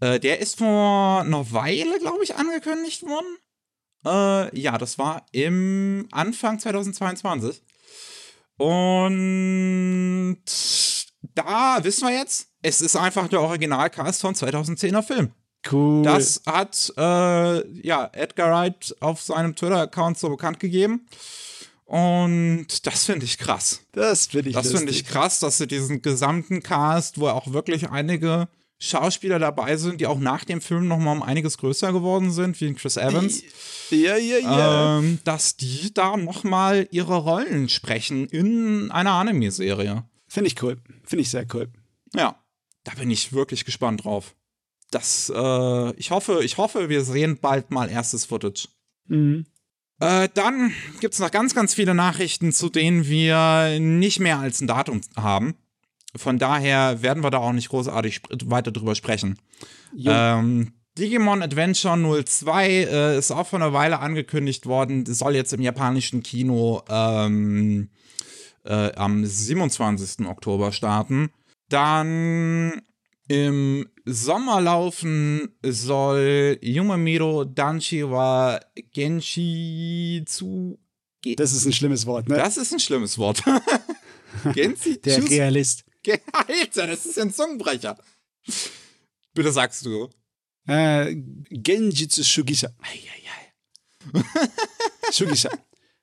[0.00, 3.38] Äh, der ist vor einer Weile, glaube ich, angekündigt worden.
[4.06, 7.62] Äh, ja, das war im Anfang 2022.
[8.56, 10.38] Und
[11.34, 15.32] da wissen wir jetzt, es ist einfach der Originalcast von 2010er Film.
[15.70, 16.04] Cool.
[16.04, 21.06] Das hat äh, ja Edgar Wright auf seinem Twitter-Account so bekannt gegeben.
[21.84, 23.80] Und das finde ich krass.
[23.92, 27.90] das finde ich Das finde ich krass, dass sie diesen gesamten Cast, wo auch wirklich
[27.90, 28.48] einige
[28.78, 32.60] Schauspieler dabei sind, die auch nach dem Film noch mal um einiges größer geworden sind,
[32.60, 33.42] wie Chris Evans,
[33.90, 34.98] Ja, ja, ja.
[34.98, 40.04] ähm, dass die da noch mal ihre Rollen sprechen in einer Anime-Serie.
[40.28, 40.76] Finde ich cool.
[41.04, 41.68] Finde ich sehr cool.
[42.14, 42.36] Ja,
[42.84, 44.34] da bin ich wirklich gespannt drauf.
[44.90, 48.68] Das, äh, ich hoffe, ich hoffe, wir sehen bald mal erstes Footage.
[49.08, 49.46] Mhm.
[50.00, 54.60] Äh, dann gibt es noch ganz, ganz viele Nachrichten, zu denen wir nicht mehr als
[54.60, 55.54] ein Datum haben.
[56.16, 59.38] Von daher werden wir da auch nicht großartig weiter drüber sprechen.
[60.04, 65.04] Ähm, Digimon Adventure 02 äh, ist auch vor einer Weile angekündigt worden.
[65.04, 67.90] Das soll jetzt im japanischen Kino ähm,
[68.64, 70.26] äh, am 27.
[70.26, 71.30] Oktober starten.
[71.68, 72.82] Dann
[73.28, 78.60] im Sommer laufen soll Yumamiro Danshi wa
[78.92, 80.78] Genshi zu.
[81.22, 82.36] Ge Das ist ein schlimmes Wort, ne?
[82.36, 83.42] das ist ein schlimmes Wort.
[84.54, 85.84] Genshi Der Realist.
[86.32, 87.96] Alter, das ist ja ein Zungenbrecher.
[89.34, 90.08] Bitte sagst du.
[90.66, 91.14] Äh,
[91.50, 92.68] Genjitsu Shugisha.
[95.12, 95.50] Shugisha.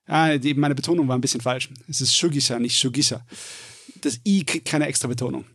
[0.05, 1.69] Ah, die, meine Betonung war ein bisschen falsch.
[1.87, 3.25] Es ist Shugisha, nicht Shugisha.
[4.01, 5.45] Das I kriegt keine extra Betonung.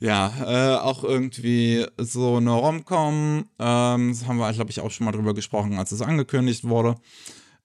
[0.00, 3.48] Ja, äh, auch irgendwie so eine Rom-Com.
[3.58, 6.96] Ähm, das haben wir, glaube ich, auch schon mal drüber gesprochen, als es angekündigt wurde.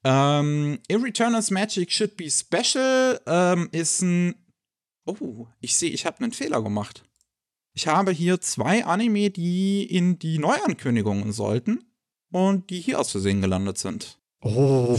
[0.04, 4.36] Ähm, Irreturnals Magic Should Be Special ähm, ist ein.
[5.06, 7.04] Oh, ich sehe, ich habe einen Fehler gemacht.
[7.74, 11.84] Ich habe hier zwei Anime, die in die Neuankündigungen sollten
[12.32, 14.20] und die hier aus Versehen gelandet sind.
[14.41, 14.97] Oh.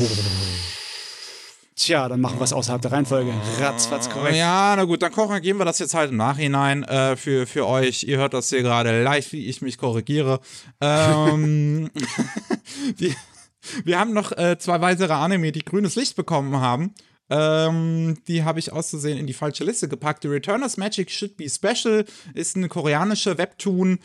[1.77, 3.33] Tja, dann machen wir es außerhalb der Reihenfolge.
[3.59, 4.37] Ratzfatz korrekt.
[4.37, 8.05] Ja, na gut, dann korrigieren wir das jetzt halt im Nachhinein äh, für, für euch.
[8.05, 10.41] Ihr hört das hier gerade live, wie ich mich korrigiere.
[10.81, 11.91] Ähm,
[12.97, 13.15] wir,
[13.85, 16.95] wir haben noch äh, zwei weitere Anime, die grünes Licht bekommen haben.
[17.37, 20.22] Ähm, die habe ich auszusehen in die falsche Liste gepackt.
[20.22, 23.99] The Returners Magic Should Be Special ist eine koreanische Webtoon,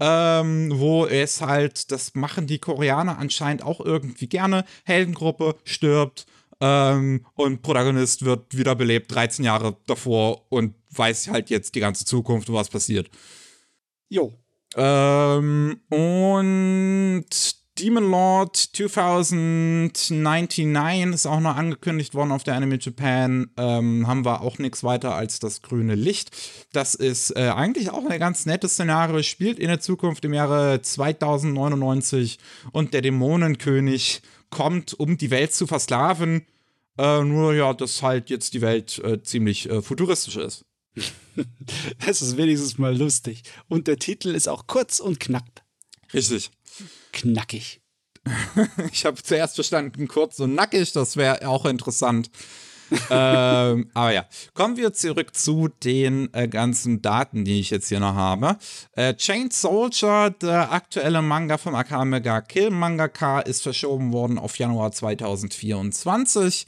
[0.00, 4.64] ähm, wo es halt, das machen die Koreaner anscheinend auch irgendwie gerne.
[4.84, 6.26] Heldengruppe stirbt
[6.60, 12.52] ähm, und Protagonist wird wiederbelebt 13 Jahre davor und weiß halt jetzt die ganze Zukunft,
[12.52, 13.08] was passiert.
[14.08, 14.32] Jo.
[14.74, 23.48] Ähm, und Demon Lord 2099 ist auch noch angekündigt worden auf der Anime Japan.
[23.56, 26.36] Ähm, haben wir auch nichts weiter als das grüne Licht.
[26.72, 29.22] Das ist äh, eigentlich auch ein ganz nettes Szenario.
[29.22, 32.38] Spielt in der Zukunft im Jahre 2099
[32.72, 34.20] und der Dämonenkönig
[34.50, 36.44] kommt, um die Welt zu versklaven.
[36.98, 40.66] Äh, nur ja, dass halt jetzt die Welt äh, ziemlich äh, futuristisch ist.
[42.04, 43.44] Das ist wenigstens mal lustig.
[43.66, 45.62] Und der Titel ist auch kurz und knapp.
[46.12, 46.50] Richtig.
[47.12, 47.80] Knackig.
[48.92, 52.30] Ich habe zuerst verstanden, kurz und nackig, das wäre auch interessant.
[53.10, 58.00] ähm, aber ja, kommen wir zurück zu den äh, ganzen Daten, die ich jetzt hier
[58.00, 58.58] noch habe.
[58.92, 64.92] Äh, Chained Soldier, der aktuelle Manga vom Akamega Kill Mangaka, ist verschoben worden auf Januar
[64.92, 66.66] 2024.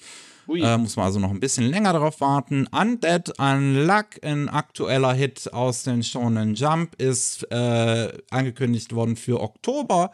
[0.49, 2.67] Äh, muss man also noch ein bisschen länger darauf warten.
[2.69, 10.13] Undead Unluck, ein aktueller Hit aus den Shonen Jump, ist äh, angekündigt worden für Oktober.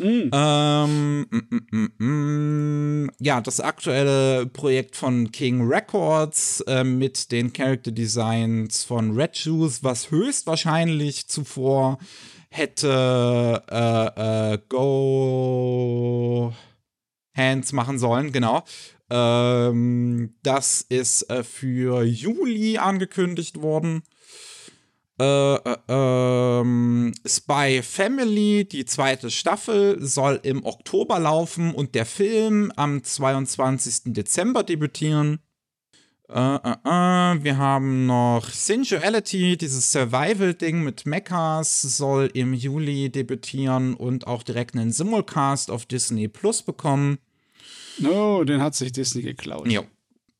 [0.00, 3.10] Ähm, mm, mm, mm, mm.
[3.20, 9.84] ja, das aktuelle Projekt von King Records äh, mit den Character Designs von Red Shoes,
[9.84, 11.98] was höchstwahrscheinlich zuvor
[12.50, 16.52] hätte äh, äh, Go
[17.34, 18.64] Hands machen sollen, genau.
[19.10, 24.02] Ähm, das ist äh, für Juli angekündigt worden.
[25.20, 32.72] Äh, äh, ähm, Spy Family, die zweite Staffel, soll im Oktober laufen und der Film
[32.74, 34.12] am 22.
[34.12, 35.38] Dezember debütieren.
[36.28, 43.94] Äh, äh, äh, wir haben noch Sensuality, dieses Survival-Ding mit Mechas, soll im Juli debütieren
[43.94, 47.18] und auch direkt einen Simulcast auf Disney Plus bekommen.
[47.98, 49.68] No, den hat sich Disney geklaut.
[49.70, 49.84] Jo.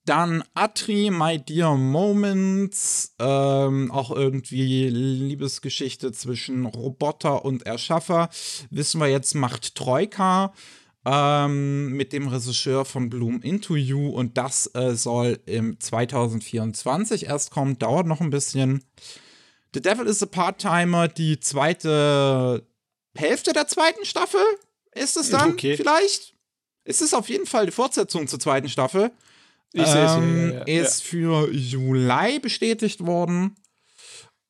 [0.06, 8.28] Dann Atri, My Dear Moments, ähm, auch irgendwie Liebesgeschichte zwischen Roboter und Erschaffer.
[8.70, 10.52] Wissen wir jetzt, macht Troika
[11.06, 17.50] ähm, mit dem Regisseur von Bloom Into You und das äh, soll im 2024 erst
[17.50, 18.84] kommen, dauert noch ein bisschen.
[19.74, 22.66] The Devil is a Part-Timer, die zweite
[23.16, 24.40] Hälfte der zweiten Staffel
[24.94, 25.76] ist es dann okay.
[25.76, 26.33] vielleicht?
[26.84, 29.10] Es ist auf jeden Fall die Fortsetzung zur zweiten Staffel.
[29.72, 33.56] Ich sehe es ähm, ja, ja, Ist für Juli bestätigt worden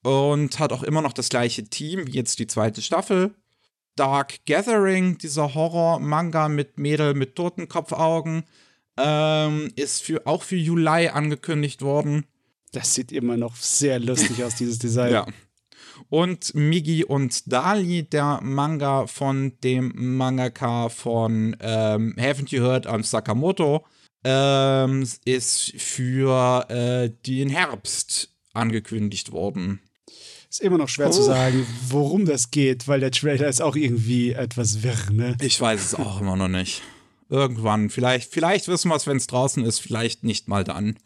[0.02, 3.34] und hat auch immer noch das gleiche Team wie jetzt die zweite Staffel.
[3.96, 8.44] Dark Gathering, dieser Horror-Manga mit Mädel mit Totenkopfaugen,
[8.98, 12.26] ähm, ist für, auch für Juli angekündigt worden.
[12.72, 15.12] Das sieht immer noch sehr lustig aus, dieses Design.
[15.12, 15.26] Ja.
[16.08, 23.02] Und Migi und Dali, der Manga von dem Mangaka von ähm, Haven't You Heard am
[23.02, 23.84] Sakamoto,
[24.24, 29.80] ähm, ist für äh, den Herbst angekündigt worden.
[30.48, 31.10] Ist immer noch schwer oh.
[31.10, 35.36] zu sagen, worum das geht, weil der Trailer ist auch irgendwie etwas wirr, ne?
[35.40, 36.82] Ich weiß es auch immer noch nicht.
[37.28, 40.96] Irgendwann, vielleicht, vielleicht wissen wir es, wenn es draußen ist, vielleicht nicht mal dann.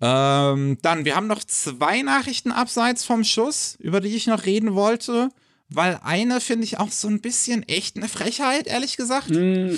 [0.00, 4.74] Ähm, dann, wir haben noch zwei Nachrichten abseits vom Schuss, über die ich noch reden
[4.74, 5.28] wollte,
[5.68, 9.30] weil eine finde ich auch so ein bisschen echt eine Frechheit, ehrlich gesagt.
[9.30, 9.76] Mm.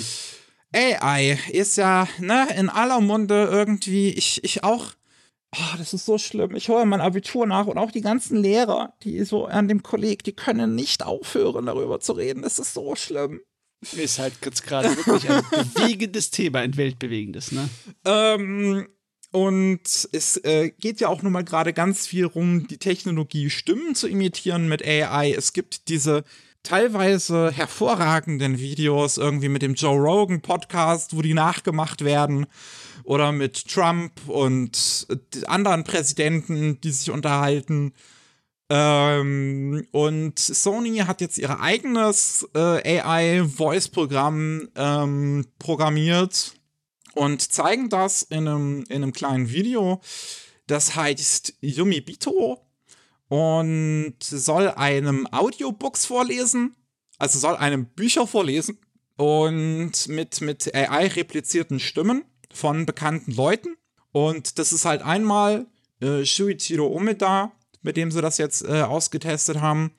[0.73, 4.93] AI ist ja, ne, in aller Munde irgendwie, ich, ich auch,
[5.55, 6.55] oh, das ist so schlimm.
[6.55, 10.23] Ich hole mein Abitur nach und auch die ganzen Lehrer, die so an dem Kolleg,
[10.23, 12.41] die können nicht aufhören, darüber zu reden.
[12.41, 13.41] Das ist so schlimm.
[13.91, 15.43] Ist halt jetzt gerade wirklich ein
[15.75, 17.69] bewegendes Thema, ein weltbewegendes, ne?
[18.05, 18.87] Ähm,
[19.33, 23.95] und es äh, geht ja auch nun mal gerade ganz viel rum, die Technologie Stimmen
[23.95, 25.33] zu imitieren mit AI.
[25.35, 26.23] Es gibt diese
[26.61, 32.45] teilweise hervorragenden Videos irgendwie mit dem Joe Rogan Podcast, wo die nachgemacht werden
[33.03, 35.07] oder mit Trump und
[35.47, 37.93] anderen Präsidenten, die sich unterhalten.
[38.69, 46.53] Ähm, und Sony hat jetzt ihr eigenes äh, AI-Voice-Programm ähm, programmiert
[47.13, 50.01] und zeigen das in einem, in einem kleinen Video.
[50.67, 52.65] Das heißt Yumi Bito
[53.27, 56.75] und soll einem Audiobooks vorlesen,
[57.17, 58.77] also soll einem Bücher vorlesen
[59.17, 63.75] und mit, mit AI replizierten Stimmen von bekannten Leuten.
[64.11, 65.67] Und das ist halt einmal
[65.99, 67.51] äh, Shuichiro Umeda,
[67.81, 69.91] mit dem sie das jetzt äh, ausgetestet haben,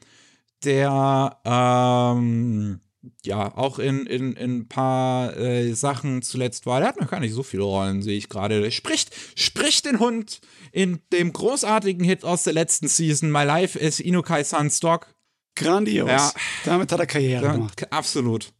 [0.64, 2.80] der ähm,
[3.24, 6.80] ja auch in, in, in ein paar äh, Sachen zuletzt war.
[6.80, 8.60] Der hat noch gar nicht so viele Rollen, sehe ich gerade.
[8.60, 10.40] Der spricht, spricht den Hund
[10.72, 15.14] in dem großartigen Hit aus der letzten Season, My Life is Inukai Sans Dog.
[15.56, 16.08] Grandios.
[16.08, 16.32] Ja.
[16.64, 17.92] Damit hat er Karriere gemacht.
[17.92, 18.52] Absolut.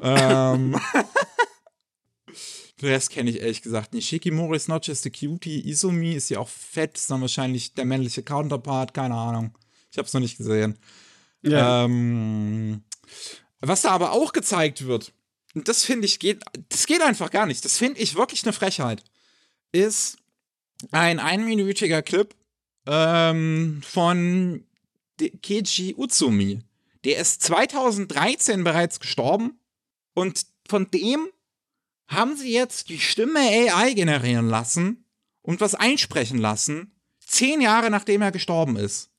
[0.00, 0.80] ähm,
[2.80, 4.08] Den Rest kenne ich ehrlich gesagt nicht.
[4.08, 5.68] Shikimori ist not just a cutie.
[5.68, 9.58] Izumi ist ja auch fett, ist dann wahrscheinlich der männliche Counterpart, keine Ahnung.
[9.90, 10.78] Ich habe es noch nicht gesehen.
[11.42, 11.84] Ja.
[11.84, 12.82] Ähm,
[13.60, 15.12] was da aber auch gezeigt wird,
[15.54, 17.64] und das finde ich geht, das geht einfach gar nicht.
[17.64, 19.02] Das finde ich wirklich eine Frechheit.
[19.72, 20.18] Ist
[20.90, 22.34] ein einminütiger Clip
[22.86, 24.64] ähm, von
[25.42, 26.60] Keiji Utsumi.
[27.04, 29.58] Der ist 2013 bereits gestorben
[30.14, 31.28] und von dem
[32.08, 35.04] haben sie jetzt die Stimme AI generieren lassen
[35.42, 36.92] und was einsprechen lassen,
[37.24, 39.09] zehn Jahre nachdem er gestorben ist.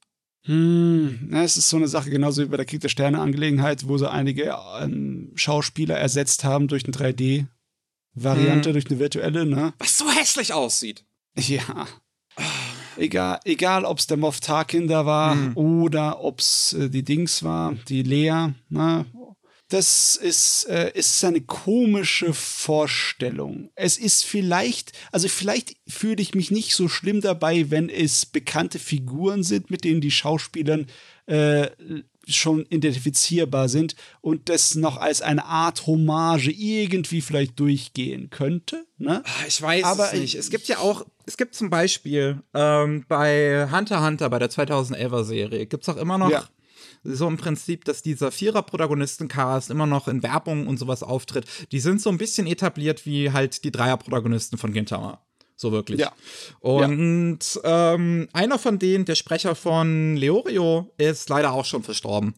[0.45, 4.09] Hm, es ist so eine Sache, genauso wie bei der Krieg der Sterne-Angelegenheit, wo sie
[4.09, 8.73] einige ähm, Schauspieler ersetzt haben durch eine 3D-Variante, hm.
[8.73, 9.73] durch eine virtuelle, ne?
[9.77, 11.05] Was so hässlich aussieht.
[11.37, 11.87] Ja.
[12.97, 15.55] Egal, egal ob es der Moff Tarkin da war hm.
[15.55, 19.05] oder ob es äh, die Dings war, die Lea, ne?
[19.71, 23.69] Das ist, äh, ist eine komische Vorstellung.
[23.75, 28.79] Es ist vielleicht, also vielleicht fühle ich mich nicht so schlimm dabei, wenn es bekannte
[28.79, 30.79] Figuren sind, mit denen die Schauspieler
[31.27, 31.69] äh,
[32.27, 38.85] schon identifizierbar sind und das noch als eine Art Hommage irgendwie vielleicht durchgehen könnte.
[38.97, 39.23] Ne?
[39.25, 40.35] Ah, ich weiß Aber es nicht.
[40.35, 45.23] Es gibt ja auch, es gibt zum Beispiel ähm, bei Hunter Hunter, bei der 2011er
[45.23, 46.43] Serie, gibt es auch immer noch ja
[47.03, 51.45] so im Prinzip, dass dieser Vierer-Protagonisten-Cast immer noch in Werbung und sowas auftritt.
[51.71, 55.21] Die sind so ein bisschen etabliert wie halt die Dreier-Protagonisten von Gintama.
[55.55, 55.99] So wirklich.
[55.99, 56.11] Ja.
[56.59, 57.93] Und ja.
[57.93, 62.33] Ähm, einer von denen, der Sprecher von Leorio, ist leider auch schon verstorben.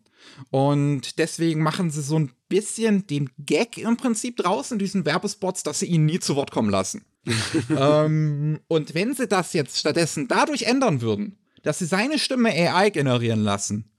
[0.49, 5.64] Und deswegen machen sie so ein bisschen den Gag im Prinzip draußen in diesen Werbespots,
[5.64, 7.05] dass sie ihn nie zu Wort kommen lassen.
[7.70, 12.89] ähm, und wenn sie das jetzt stattdessen dadurch ändern würden, dass sie seine Stimme AI
[12.89, 13.89] generieren lassen,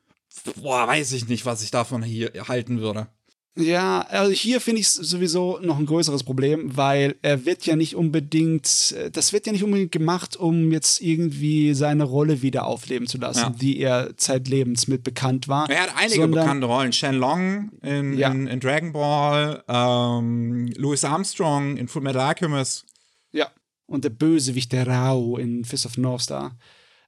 [0.61, 3.09] boah, weiß ich nicht, was ich davon hier halten würde.
[3.57, 7.77] Ja, also hier finde ich es sowieso noch ein größeres Problem, weil er wird ja
[7.77, 13.07] nicht unbedingt, das wird ja nicht unbedingt gemacht, um jetzt irgendwie seine Rolle wieder aufleben
[13.07, 13.51] zu lassen, ja.
[13.51, 15.71] die er zeitlebens mit bekannt war.
[15.71, 16.93] Er hat einige sondern, bekannte Rollen.
[16.93, 18.33] Shenlong in, ja.
[18.33, 22.87] in, in, Dragon Ball, ähm, Louis Armstrong in Full Metal Alchemist.
[23.31, 23.53] Ja,
[23.87, 26.57] und der Bösewicht der Rao in Fist of North Star.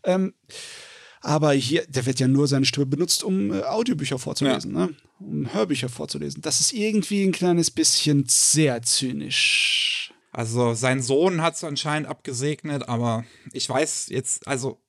[0.05, 0.33] Ähm,
[1.21, 4.87] aber hier, der wird ja nur seine Stimme benutzt, um äh, Audiobücher vorzulesen, ja.
[4.87, 4.95] ne?
[5.19, 6.43] um Hörbücher vorzulesen.
[6.43, 10.13] Das ist irgendwie ein kleines bisschen sehr zynisch.
[10.33, 14.83] Also sein Sohn hat es anscheinend abgesegnet, aber ich weiß jetzt, also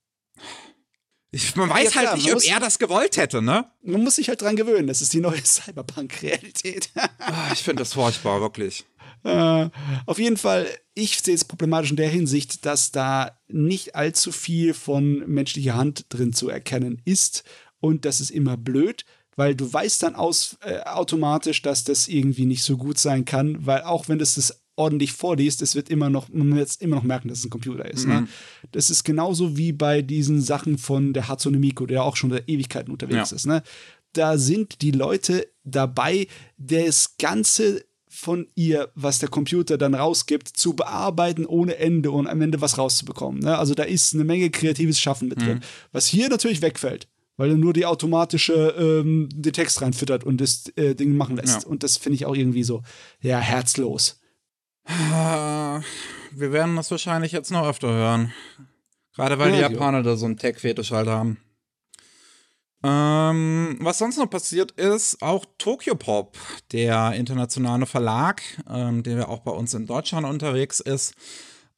[1.32, 3.70] ich, man weiß ja, halt nicht, ob er das gewollt hätte, ne?
[3.82, 6.90] Man muss sich halt dran gewöhnen, das ist die neue Cyberpunk-Realität.
[7.20, 8.86] Ah, ich finde das furchtbar, wirklich.
[9.28, 9.70] Äh,
[10.06, 14.74] auf jeden Fall, ich sehe es problematisch in der Hinsicht, dass da nicht allzu viel
[14.74, 17.44] von menschlicher Hand drin zu erkennen ist.
[17.80, 19.04] Und das ist immer blöd,
[19.36, 23.66] weil du weißt dann aus, äh, automatisch, dass das irgendwie nicht so gut sein kann,
[23.66, 27.04] weil auch wenn das das ordentlich vorliest, es wird immer noch, man wird immer noch
[27.04, 28.08] merken, dass es ein Computer ist.
[28.08, 28.14] Ne?
[28.14, 28.22] Mhm.
[28.22, 28.28] Ne?
[28.72, 32.48] Das ist genauso wie bei diesen Sachen von der Hatsune Miku, der auch schon seit
[32.48, 33.36] Ewigkeiten unterwegs ja.
[33.36, 33.46] ist.
[33.46, 33.64] Ne?
[34.14, 37.84] Da sind die Leute dabei, das ganze
[38.18, 42.80] von ihr, was der Computer dann rausgibt, zu bearbeiten ohne Ende und am Ende was
[42.80, 43.42] rauszubekommen.
[43.42, 43.56] Ne?
[43.56, 45.60] Also da ist eine Menge kreatives Schaffen mit drin.
[45.60, 45.64] Mhm.
[45.92, 47.08] Was hier natürlich wegfällt,
[47.38, 51.64] weil er nur die automatische ähm, den Text reinfüttert und das äh, Ding machen lässt.
[51.64, 51.68] Ja.
[51.70, 52.82] Und das finde ich auch irgendwie so,
[53.22, 54.20] ja, herzlos.
[54.88, 55.84] Wir
[56.52, 58.34] werden das wahrscheinlich jetzt noch öfter hören.
[59.16, 61.38] Gerade weil ja, die Japaner da so einen Tech-Fetisch halt haben.
[62.88, 66.38] Ähm, was sonst noch passiert ist, auch Tokyo Pop,
[66.72, 71.14] der internationale Verlag, ähm, der auch bei uns in Deutschland unterwegs ist,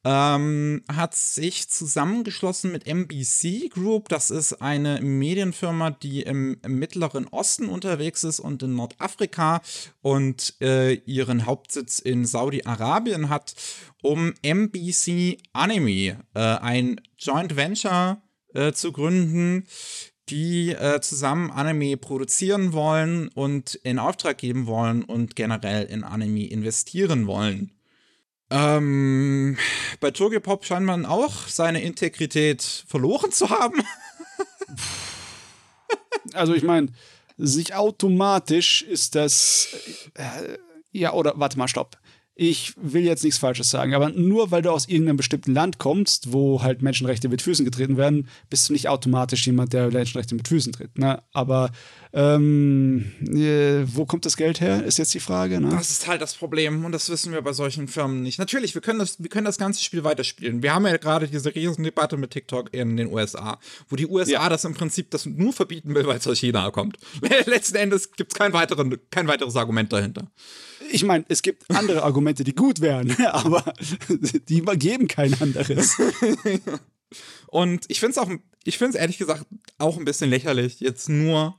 [0.04, 4.08] ähm, hat sich zusammengeschlossen mit MBC Group.
[4.08, 9.62] Das ist eine Medienfirma, die im, im Mittleren Osten unterwegs ist und in Nordafrika
[10.02, 13.54] und äh, ihren Hauptsitz in Saudi-Arabien hat,
[14.00, 18.22] um MBC Anime, äh, ein Joint Venture
[18.54, 19.66] äh, zu gründen,
[20.30, 26.46] die äh, zusammen Anime produzieren wollen und in Auftrag geben wollen und generell in Anime
[26.46, 27.72] investieren wollen.
[28.50, 29.56] Ähm,
[30.00, 33.82] bei Tokyo Pop scheint man auch seine Integrität verloren zu haben.
[36.32, 36.88] also ich meine,
[37.36, 39.68] sich automatisch ist das
[40.14, 40.58] äh,
[40.92, 41.96] ja oder warte mal, stopp
[42.40, 46.32] ich will jetzt nichts Falsches sagen, aber nur weil du aus irgendeinem bestimmten Land kommst,
[46.32, 50.48] wo halt Menschenrechte mit Füßen getreten werden, bist du nicht automatisch jemand, der Menschenrechte mit
[50.48, 50.98] Füßen tritt.
[50.98, 51.22] Ne?
[51.34, 51.70] Aber
[52.12, 55.60] ähm, äh, wo kommt das Geld her, ist jetzt die Frage.
[55.60, 55.70] Ne?
[55.70, 58.38] Das ist halt das Problem und das wissen wir bei solchen Firmen nicht.
[58.38, 60.62] Natürlich, wir können das, wir können das ganze Spiel weiterspielen.
[60.62, 63.58] Wir haben ja gerade diese riesen Debatte mit TikTok in den USA,
[63.88, 64.48] wo die USA ja.
[64.48, 66.98] das im Prinzip das nur verbieten will, weil es aus China kommt.
[67.46, 70.30] Letzten Endes gibt es kein, kein weiteres Argument dahinter
[70.92, 73.74] ich meine, es gibt andere Argumente, die gut wären, aber
[74.48, 75.96] die geben kein anderes.
[77.48, 78.30] Und ich finde es auch,
[78.64, 79.46] ich finde es ehrlich gesagt
[79.78, 81.58] auch ein bisschen lächerlich, jetzt nur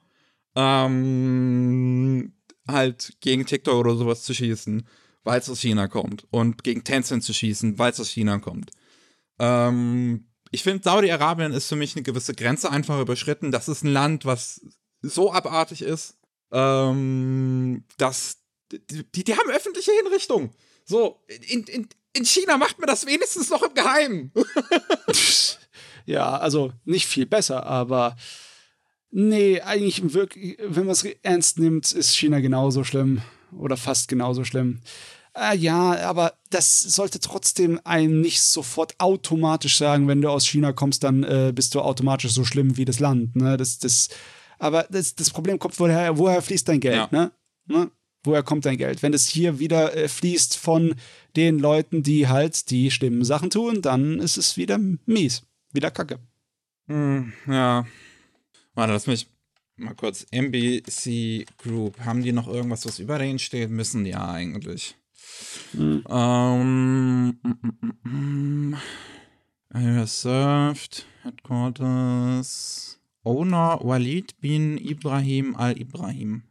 [0.56, 2.34] ähm,
[2.68, 4.88] halt gegen TikTok oder sowas zu schießen,
[5.24, 6.28] weil es aus China kommt.
[6.32, 8.72] Und gegen Tencent zu schießen, weil es aus China kommt.
[9.40, 13.52] Ähm, ich finde, Saudi-Arabien ist für mich eine gewisse Grenze einfach überschritten.
[13.52, 14.62] Das ist ein Land, was
[15.02, 16.18] so abartig ist,
[16.52, 18.38] ähm, dass
[18.72, 20.52] die, die haben öffentliche Hinrichtungen.
[20.86, 24.32] So, in, in, in China macht man das wenigstens noch im Geheimen.
[26.06, 28.16] ja, also nicht viel besser, aber
[29.12, 33.22] nee, eigentlich wirklich, wenn man es ernst nimmt, ist China genauso schlimm
[33.58, 34.82] oder fast genauso schlimm.
[35.34, 40.74] Äh, ja, aber das sollte trotzdem einem nicht sofort automatisch sagen, wenn du aus China
[40.74, 43.36] kommst, dann äh, bist du automatisch so schlimm wie das Land.
[43.36, 43.56] Ne?
[43.56, 44.10] Das, das,
[44.60, 46.96] aber das, das Problem kommt, woher, woher fließt dein Geld?
[46.96, 47.08] Ja.
[47.12, 47.32] Ne?
[47.68, 47.92] ne?
[48.24, 49.04] woher kommt dein Geld?
[49.04, 50.96] Wenn es hier wieder äh, fließt von
[51.36, 56.20] den Leuten, die halt die schlimmen Sachen tun, dann ist es wieder mies, wieder Kacke.
[56.88, 57.86] Hm, ja.
[58.74, 59.28] Warte, lass mich
[59.76, 60.26] mal kurz.
[60.32, 63.70] MBC Group, haben die noch irgendwas, was über denen steht?
[63.70, 64.96] Müssen die ja eigentlich.
[65.72, 66.04] Hm.
[66.10, 68.76] Ähm, mm, mm,
[69.74, 76.44] mm, served, Headquarters, Owner Walid bin Ibrahim al-Ibrahim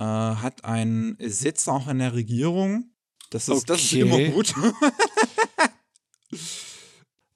[0.00, 2.90] äh, hat einen Sitz auch in der Regierung.
[3.28, 3.64] Das ist, okay.
[3.66, 4.54] das ist immer gut.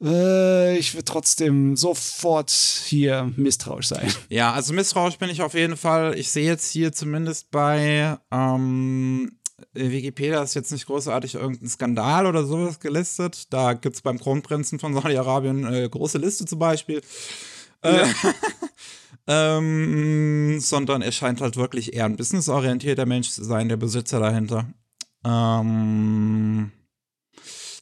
[0.04, 4.12] äh, ich würde trotzdem sofort hier misstrauisch sein.
[4.28, 6.16] Ja, also misstrauisch bin ich auf jeden Fall.
[6.18, 9.38] Ich sehe jetzt hier zumindest bei ähm,
[9.72, 13.52] Wikipedia ist jetzt nicht großartig irgendein Skandal oder sowas gelistet.
[13.52, 17.00] Da gibt es beim Kronprinzen von Saudi-Arabien eine äh, große Liste zum Beispiel.
[17.82, 18.06] Äh, ja.
[19.26, 24.66] Ähm, sondern er scheint halt wirklich eher ein businessorientierter Mensch zu sein, der Besitzer dahinter.
[25.24, 26.70] Ähm,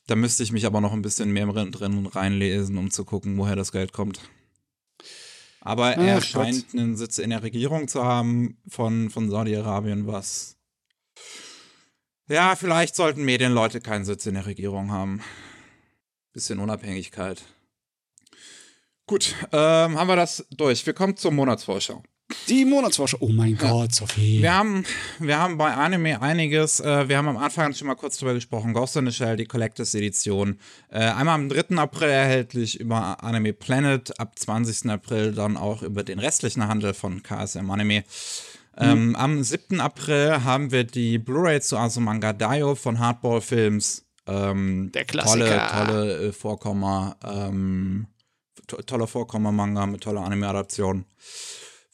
[0.06, 3.56] da müsste ich mich aber noch ein bisschen mehr drin reinlesen, um zu gucken, woher
[3.56, 4.20] das Geld kommt.
[5.60, 6.80] Aber er Ach, scheint Gott.
[6.80, 10.56] einen Sitz in der Regierung zu haben von, von Saudi-Arabien, was.
[12.28, 15.22] Ja, vielleicht sollten Medienleute keinen Sitz in der Regierung haben.
[16.32, 17.42] Bisschen Unabhängigkeit.
[19.06, 20.84] Gut, ähm, haben wir das durch.
[20.84, 22.02] Wir kommen zur Monatsvorschau.
[22.48, 23.18] Die Monatsvorschau.
[23.20, 23.70] Oh mein ja.
[23.70, 24.42] Gott, Sophie.
[24.42, 24.84] Wir haben,
[25.18, 26.80] wir haben bei Anime einiges.
[26.80, 28.72] Äh, wir haben am Anfang schon mal kurz drüber gesprochen.
[28.72, 30.58] Ghost in the Shell, die Collectors Edition.
[30.90, 31.76] Äh, einmal am 3.
[31.78, 34.18] April erhältlich über Anime Planet.
[34.18, 34.90] Ab 20.
[34.90, 38.04] April dann auch über den restlichen Handel von KSM Anime.
[38.76, 39.16] Ähm, mhm.
[39.16, 39.80] Am 7.
[39.80, 44.04] April haben wir die Blu-ray zu Asumanga Daio von Hardball Films.
[44.26, 45.68] Ähm, Der Klassiker.
[45.68, 47.16] Tolle, tolle äh, Vorkommer.
[47.24, 48.06] Ähm,
[48.66, 51.04] to toller Vorkommer-Manga mit toller Anime-Adaption.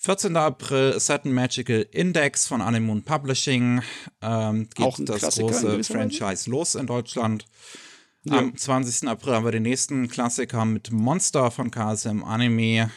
[0.01, 0.37] 14.
[0.37, 3.83] April Saturn Magical Index von Anemoon Publishing.
[4.23, 7.47] Ähm, geht Auch das große Franchise los in Deutschland.
[8.23, 8.39] Ja.
[8.39, 9.09] Am 20.
[9.09, 12.91] April haben wir den nächsten Klassiker mit Monster von KSM Anime.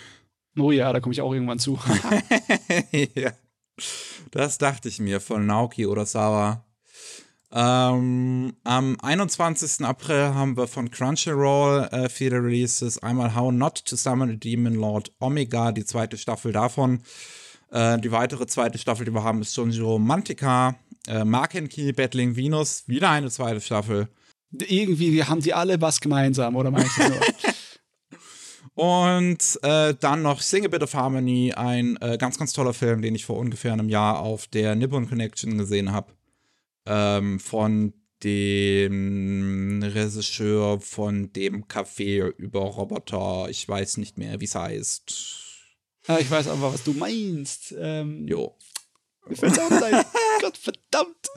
[0.59, 1.79] Oh ja, da komme ich auch irgendwann zu.
[3.15, 3.31] ja.
[4.29, 6.63] Das dachte ich mir von Naoki Urasawa.
[7.53, 9.85] Ähm, am 21.
[9.85, 12.97] April haben wir von Crunchyroll äh, viele Releases.
[13.03, 17.01] Einmal How Not to Summon a Demon Lord Omega, die zweite Staffel davon.
[17.69, 20.75] Äh, die weitere zweite Staffel, die wir haben, ist Shonjiro Mantica.
[21.07, 24.07] Äh, Mark Key Battling Venus, wieder eine zweite Staffel.
[24.51, 27.19] Irgendwie haben die alle was gemeinsam, oder meinst du nur?
[28.73, 33.01] Und äh, dann noch Sing a Bit of Harmony, ein äh, ganz, ganz toller Film,
[33.01, 36.13] den ich vor ungefähr einem Jahr auf der Nippon Connection gesehen habe
[36.85, 43.47] ähm, von dem Regisseur von dem Café über Roboter.
[43.49, 45.41] Ich weiß nicht mehr, wie es heißt.
[46.07, 47.73] Ja, ich weiß aber, was du meinst.
[47.77, 48.57] Ähm, jo.
[49.27, 50.05] Mir fällt's auch nicht ein.
[50.41, 51.27] Gott verdammt.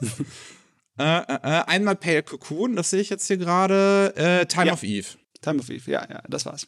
[0.97, 4.13] Äh, äh, äh, einmal Pale Cocoon, das sehe ich jetzt hier gerade.
[4.15, 4.73] Äh, Time ja.
[4.73, 5.07] of Eve.
[5.41, 6.67] Time of Eve, ja, ja, das war's.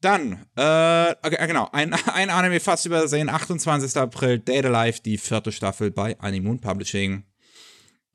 [0.00, 3.96] Dann, äh, okay, äh, genau, ein, ein Anime fast übersehen, 28.
[3.96, 7.24] April, Data Life, die vierte Staffel bei Animoon Publishing.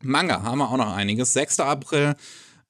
[0.05, 1.33] Manga haben wir auch noch einiges.
[1.33, 1.59] 6.
[1.61, 2.15] April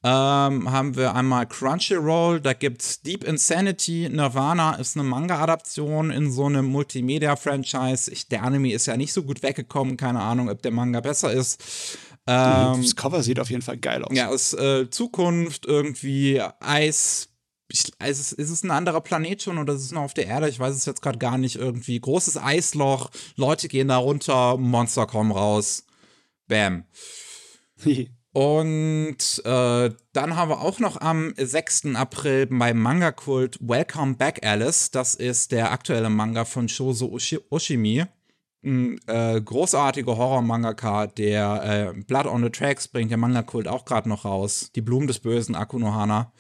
[0.04, 4.08] ähm, haben wir einmal Crunchyroll, da gibt's Deep Insanity.
[4.08, 8.12] Nirvana ist eine Manga-Adaption in so einem Multimedia-Franchise.
[8.30, 11.60] Der Anime ist ja nicht so gut weggekommen, keine Ahnung, ob der Manga besser ist.
[12.28, 14.16] Ähm, das Cover sieht auf jeden Fall geil aus.
[14.16, 17.30] Ja, ist äh, Zukunft, irgendwie Eis.
[17.68, 20.28] Ich, also ist, ist es ein anderer Planet schon oder ist es noch auf der
[20.28, 20.50] Erde?
[20.50, 21.56] Ich weiß es jetzt gerade gar nicht.
[21.56, 25.84] Irgendwie großes Eisloch, Leute gehen da runter, Monster kommen raus.
[26.48, 26.84] Bam.
[28.36, 31.96] Und äh, dann haben wir auch noch am 6.
[31.96, 34.92] April beim Manga-Kult Welcome Back Alice.
[34.92, 38.04] Das ist der aktuelle Manga von Shoso Oshi Oshimi.
[38.62, 44.10] Ein äh, großartiger Horror-Mangaka, der äh, Blood on the Tracks bringt der Manga-Kult auch gerade
[44.10, 44.70] noch raus.
[44.76, 46.34] Die Blumen des Bösen, Akunohana.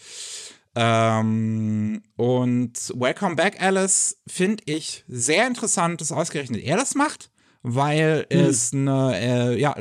[0.75, 7.31] Ähm, und Welcome Back Alice finde ich sehr interessant, dass ausgerechnet er das macht
[7.67, 8.39] weil hm.
[8.39, 9.75] es eine äh, ja,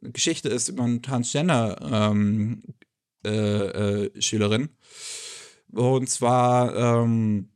[0.00, 2.62] Geschichte ist über eine Transgender-Schülerin.
[3.24, 4.10] Ähm, äh, äh,
[5.72, 7.50] Und zwar ähm,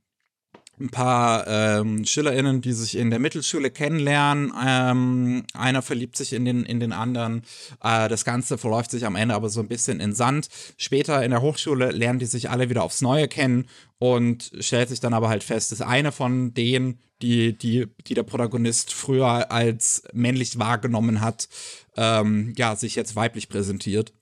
[0.83, 4.53] ein paar ähm, SchülerInnen, die sich in der Mittelschule kennenlernen.
[4.67, 7.43] Ähm, einer verliebt sich in den, in den anderen.
[7.83, 10.49] Äh, das Ganze verläuft sich am Ende aber so ein bisschen in Sand.
[10.77, 13.69] Später in der Hochschule lernen die sich alle wieder aufs Neue kennen
[13.99, 18.25] und stellt sich dann aber halt fest, dass eine von denen, die, die, die der
[18.25, 21.49] Protagonist früher als männlich wahrgenommen hat,
[21.97, 24.13] ähm, ja, sich jetzt weiblich präsentiert.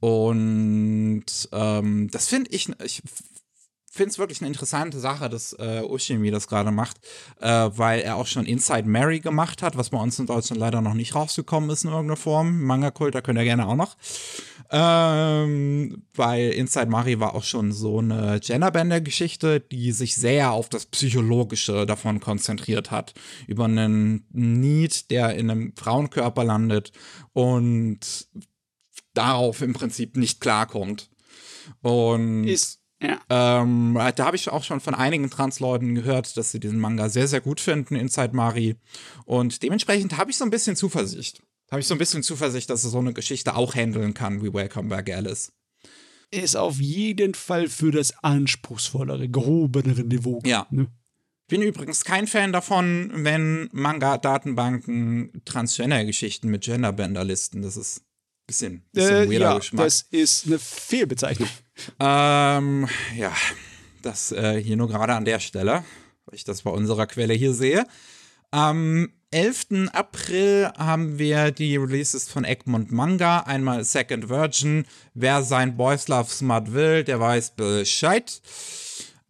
[0.00, 3.02] Und ähm, das finde ich, ich
[3.96, 6.98] finde es wirklich eine interessante Sache, dass äh, Ushimi das gerade macht,
[7.40, 10.80] äh, weil er auch schon Inside Mary gemacht hat, was bei uns in Deutschland leider
[10.80, 12.62] noch nicht rausgekommen ist in irgendeiner Form.
[12.62, 13.96] Manga-Kult, da könnt ihr gerne auch noch.
[14.70, 20.86] Ähm, weil Inside Mary war auch schon so eine Genderbender-Geschichte, die sich sehr auf das
[20.86, 23.14] Psychologische davon konzentriert hat.
[23.46, 26.92] Über einen Need, der in einem Frauenkörper landet
[27.32, 28.28] und
[29.14, 31.10] darauf im Prinzip nicht klarkommt.
[31.82, 33.20] Und ist ja.
[33.28, 37.28] Ähm, da habe ich auch schon von einigen Trans-Leuten gehört, dass sie diesen Manga sehr,
[37.28, 38.76] sehr gut finden, Inside Mari.
[39.26, 41.42] Und dementsprechend habe ich so ein bisschen Zuversicht.
[41.70, 44.52] Habe ich so ein bisschen Zuversicht, dass er so eine Geschichte auch handeln kann wie
[44.52, 45.52] Welcome Back Alice.
[46.30, 50.40] Ist auf jeden Fall für das anspruchsvollere, gehobenere Niveau.
[50.44, 50.66] Ja.
[50.70, 50.88] Ne?
[51.48, 57.62] Bin übrigens kein Fan davon, wenn Manga-Datenbanken Transgender-Geschichten mit Genderbänder listen.
[57.62, 59.84] Das ist ein bisschen, bisschen äh, weirder ja, Geschmack.
[59.84, 61.48] Das ist eine Fehlbezeichnung.
[62.00, 63.32] Ähm, ja,
[64.02, 65.84] das äh, hier nur gerade an der Stelle.
[66.32, 67.86] ich das bei unserer Quelle hier sehe.
[68.50, 69.90] Am 11.
[69.92, 73.40] April haben wir die Releases von Egmont Manga.
[73.40, 74.86] Einmal Second Virgin.
[75.14, 78.40] Wer sein Boys Love Smart will, der weiß Bescheid.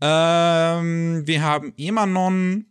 [0.01, 2.66] Ähm, wir haben Emanon.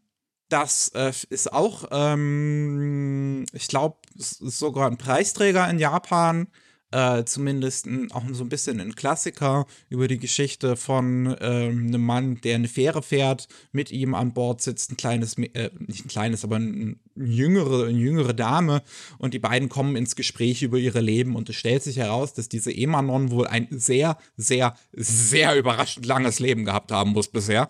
[0.50, 6.48] Das äh, ist auch, ähm, ich glaube, sogar ein Preisträger in Japan
[6.92, 12.42] äh, zumindest auch so ein bisschen ein Klassiker über die Geschichte von ähm, einem Mann,
[12.42, 16.44] der eine Fähre fährt, mit ihm an Bord sitzt ein kleines, äh, nicht ein kleines,
[16.44, 18.82] aber ein, ein jüngere, eine jüngere Dame
[19.18, 22.50] und die beiden kommen ins Gespräch über ihre Leben und es stellt sich heraus, dass
[22.50, 27.68] diese Emanon wohl ein sehr, sehr, sehr überraschend langes Leben gehabt haben muss bisher.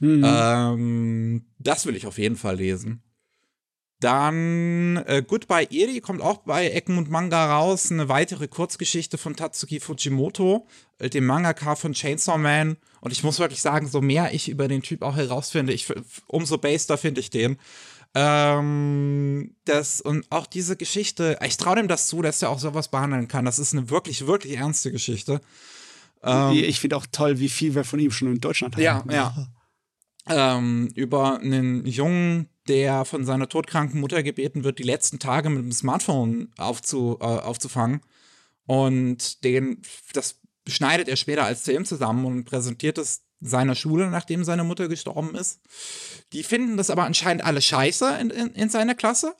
[0.00, 0.24] Mhm.
[0.26, 3.02] Ähm, das will ich auf jeden Fall lesen.
[4.02, 7.92] Dann äh, Goodbye Eri kommt auch bei Egmont Manga raus.
[7.92, 10.66] Eine weitere Kurzgeschichte von Tatsuki Fujimoto,
[10.98, 12.76] äh, dem Mangaka von Chainsaw Man.
[13.00, 15.86] Und ich muss wirklich sagen, so mehr ich über den Typ auch herausfinde, ich,
[16.26, 17.58] umso baster finde ich den.
[18.14, 22.88] Ähm, das, und auch diese Geschichte, ich traue dem das zu, dass er auch sowas
[22.88, 23.44] behandeln kann.
[23.44, 25.40] Das ist eine wirklich, wirklich ernste Geschichte.
[26.24, 28.82] Ähm, ich finde auch toll, wie viel wir von ihm schon in Deutschland haben.
[28.82, 29.46] Ja, ja.
[30.28, 35.64] Ähm, über einen Jungen, der von seiner todkranken Mutter gebeten wird, die letzten Tage mit
[35.64, 38.02] dem Smartphone aufzu, äh, aufzufangen.
[38.66, 44.44] Und den, das schneidet er später als Film zusammen und präsentiert es seiner Schule, nachdem
[44.44, 45.60] seine Mutter gestorben ist.
[46.32, 49.34] Die finden das aber anscheinend alle scheiße in, in, in seiner Klasse.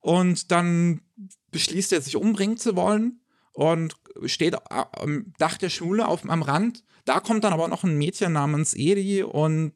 [0.00, 1.02] Und dann
[1.50, 3.20] beschließt er, sich umbringen zu wollen
[3.52, 6.84] und steht am Dach der Schule auf, am Rand.
[7.04, 9.74] Da kommt dann aber noch ein Mädchen namens Eri und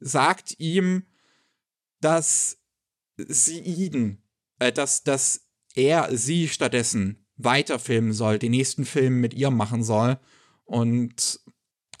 [0.00, 1.04] sagt ihm,
[2.00, 2.58] dass
[3.16, 4.22] sie ihn,
[4.58, 10.18] äh, dass, dass er sie stattdessen weiterfilmen soll, den nächsten Film mit ihr machen soll
[10.64, 11.40] und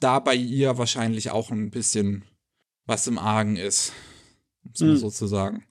[0.00, 2.24] da bei ihr wahrscheinlich auch ein bisschen
[2.86, 3.92] was im Argen ist,
[4.64, 4.96] um es mal mhm.
[4.96, 5.64] so zu sagen.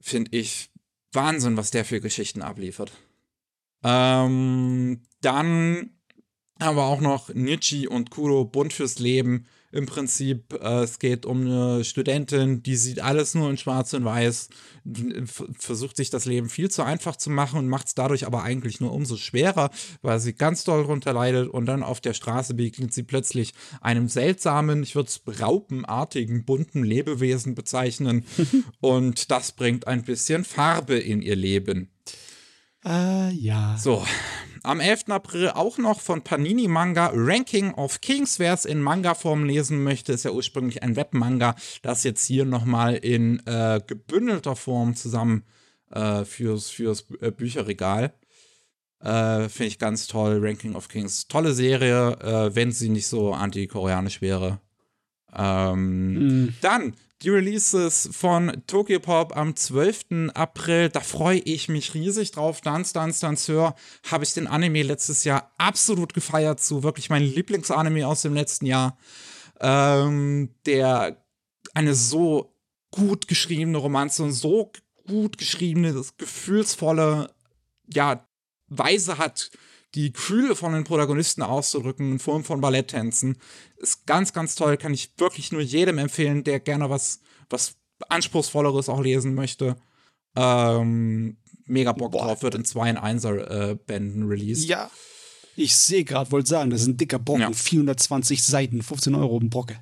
[0.00, 0.70] Finde ich
[1.12, 2.92] Wahnsinn, was der für Geschichten abliefert.
[3.82, 5.90] Ähm, dann
[6.60, 10.54] haben wir auch noch Nietzsche und Kuro Bunt fürs Leben im Prinzip.
[10.60, 14.48] Äh, es geht um eine Studentin, die sieht alles nur in Schwarz und Weiß,
[15.58, 18.80] versucht sich das Leben viel zu einfach zu machen und macht es dadurch aber eigentlich
[18.80, 19.70] nur umso schwerer,
[20.02, 24.08] weil sie ganz doll darunter leidet und dann auf der Straße begegnet sie plötzlich einem
[24.08, 28.24] seltsamen, ich würde es raupenartigen, bunten Lebewesen bezeichnen
[28.80, 31.90] und das bringt ein bisschen Farbe in ihr Leben.
[32.84, 33.76] Äh, ja.
[33.78, 34.04] So,
[34.62, 35.08] am 11.
[35.08, 38.38] April auch noch von Panini Manga Ranking of Kings.
[38.38, 42.94] Wer es in Manga-Form lesen möchte, ist ja ursprünglich ein Webmanga, das jetzt hier nochmal
[42.94, 45.44] in äh, gebündelter Form zusammen
[45.90, 48.12] äh, fürs, fürs äh, Bücherregal.
[49.00, 50.40] Äh, Finde ich ganz toll.
[50.42, 51.28] Ranking of Kings.
[51.28, 54.60] Tolle Serie, äh, wenn sie nicht so anti-koreanisch wäre.
[55.34, 56.54] Ähm, mm.
[56.60, 60.30] Dann die Releases von Tokyo Pop am 12.
[60.34, 60.88] April.
[60.88, 62.60] Da freue ich mich riesig drauf.
[62.60, 63.74] Dance, Dance, Danceur
[64.08, 66.82] habe ich den Anime letztes Jahr absolut gefeiert zu.
[66.82, 68.96] Wirklich mein Lieblingsanime aus dem letzten Jahr.
[69.60, 71.24] Ähm, der
[71.74, 72.54] eine so
[72.92, 74.70] gut geschriebene Romanze und so
[75.06, 77.34] gut geschriebene, gefühlsvolle,
[77.92, 78.24] ja,
[78.68, 79.50] Weise hat,
[79.94, 83.38] die Gefühle von den Protagonisten auszudrücken in Form von Balletttänzen.
[83.78, 84.76] Ist ganz, ganz toll.
[84.76, 87.76] Kann ich wirklich nur jedem empfehlen, der gerne was, was
[88.08, 89.76] Anspruchsvolleres auch lesen möchte.
[90.36, 92.26] Ähm, mega Bock Boah.
[92.26, 94.68] drauf, wird in zwei in Einser äh, Bänden released.
[94.68, 94.90] Ja.
[95.56, 97.40] Ich sehe gerade, wollte sagen, das ist ein dicker Brocken.
[97.42, 97.52] Ja.
[97.52, 99.80] 420 Seiten, 15 Euro im Brocke.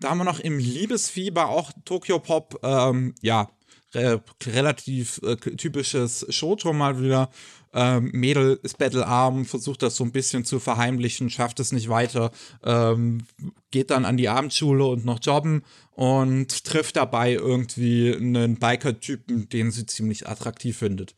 [0.00, 3.50] Da haben wir noch im Liebesfieber auch Tokyo Pop, ähm, ja,
[3.94, 7.30] re relativ äh, typisches Showtour mal wieder.
[7.74, 12.30] Ähm, Mädel ist battlearm, versucht das so ein bisschen zu verheimlichen, schafft es nicht weiter,
[12.62, 13.24] ähm,
[13.70, 15.62] geht dann an die Abendschule und noch jobben
[15.92, 21.14] und trifft dabei irgendwie einen Biker-Typen, den sie ziemlich attraktiv findet.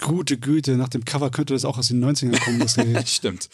[0.00, 2.60] Gute Güte, nach dem Cover könnte das auch aus den 90ern kommen.
[2.60, 2.76] Das
[3.14, 3.50] Stimmt.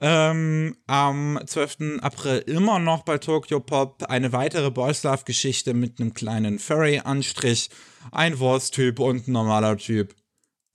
[0.00, 2.00] Ähm, am 12.
[2.00, 7.70] April immer noch bei Tokyo Pop eine weitere Boys Love Geschichte mit einem kleinen Furry-Anstrich,
[8.10, 10.14] ein Wurst-Typ und ein normaler Typ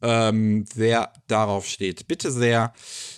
[0.02, 2.08] ähm, wer darauf steht.
[2.08, 2.74] Bitte sehr.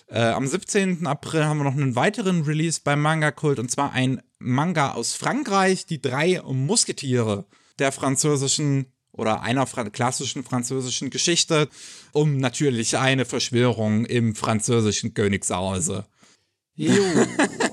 [0.08, 1.08] Äh, am 17.
[1.08, 5.14] April haben wir noch einen weiteren Release beim Manga Kult und zwar ein Manga aus
[5.14, 7.46] Frankreich, die drei Musketiere
[7.80, 11.70] der französischen oder einer fra klassischen französischen Geschichte
[12.12, 16.06] um natürlich eine Verschwörung im französischen Königshause.
[16.76, 16.94] Jo.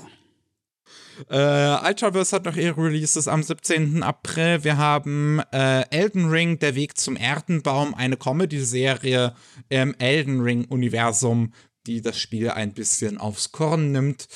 [1.29, 4.03] Äh, Ultraverse hat noch ihre Releases am 17.
[4.03, 4.63] April.
[4.63, 9.35] Wir haben äh, Elden Ring, Der Weg zum Erdenbaum, eine Comedy-Serie
[9.69, 11.53] im Elden Ring-Universum,
[11.87, 14.27] die das Spiel ein bisschen aufs Korn nimmt.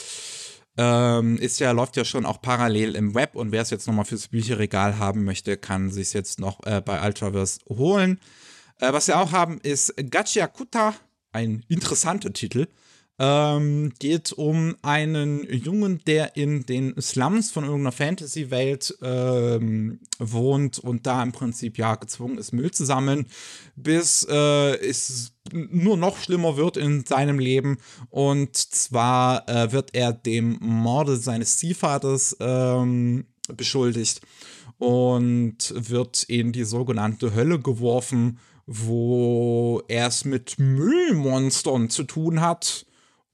[0.77, 4.03] Ähm, ist ja, läuft ja schon auch parallel im Web und wer es jetzt nochmal
[4.03, 8.19] fürs Bücherregal haben möchte, kann sich jetzt noch äh, bei Ultraverse holen.
[8.79, 10.93] Äh, was wir auch haben, ist Gachiakuta,
[11.31, 12.67] ein interessanter Titel.
[13.17, 21.07] Ähm, geht um einen Jungen, der in den Slums von irgendeiner Fantasy-Welt ähm, wohnt und
[21.07, 23.27] da im Prinzip ja gezwungen ist, Müll zu sammeln,
[23.77, 27.77] bis äh, es nur noch schlimmer wird in seinem Leben.
[28.09, 34.19] Und zwar äh, wird er dem Morde seines Ziehvaters ähm, beschuldigt
[34.77, 42.85] und wird in die sogenannte Hölle geworfen, wo er es mit Müllmonstern zu tun hat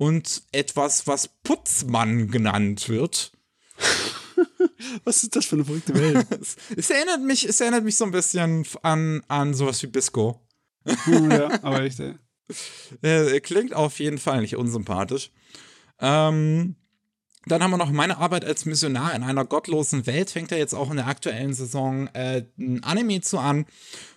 [0.01, 3.33] und etwas, was Putzmann genannt wird.
[5.03, 6.25] was ist das für eine verrückte Welt?
[6.41, 10.41] es, es, erinnert mich, es erinnert mich so ein bisschen an, an sowas wie Bisco.
[10.87, 12.15] oh, ja, aber echt, ey.
[13.03, 15.31] Äh, klingt auf jeden Fall nicht unsympathisch.
[15.99, 16.75] Ähm,
[17.45, 20.29] dann haben wir noch meine Arbeit als Missionar in einer gottlosen Welt.
[20.29, 23.65] Fängt er jetzt auch in der aktuellen Saison äh, ein Anime zu an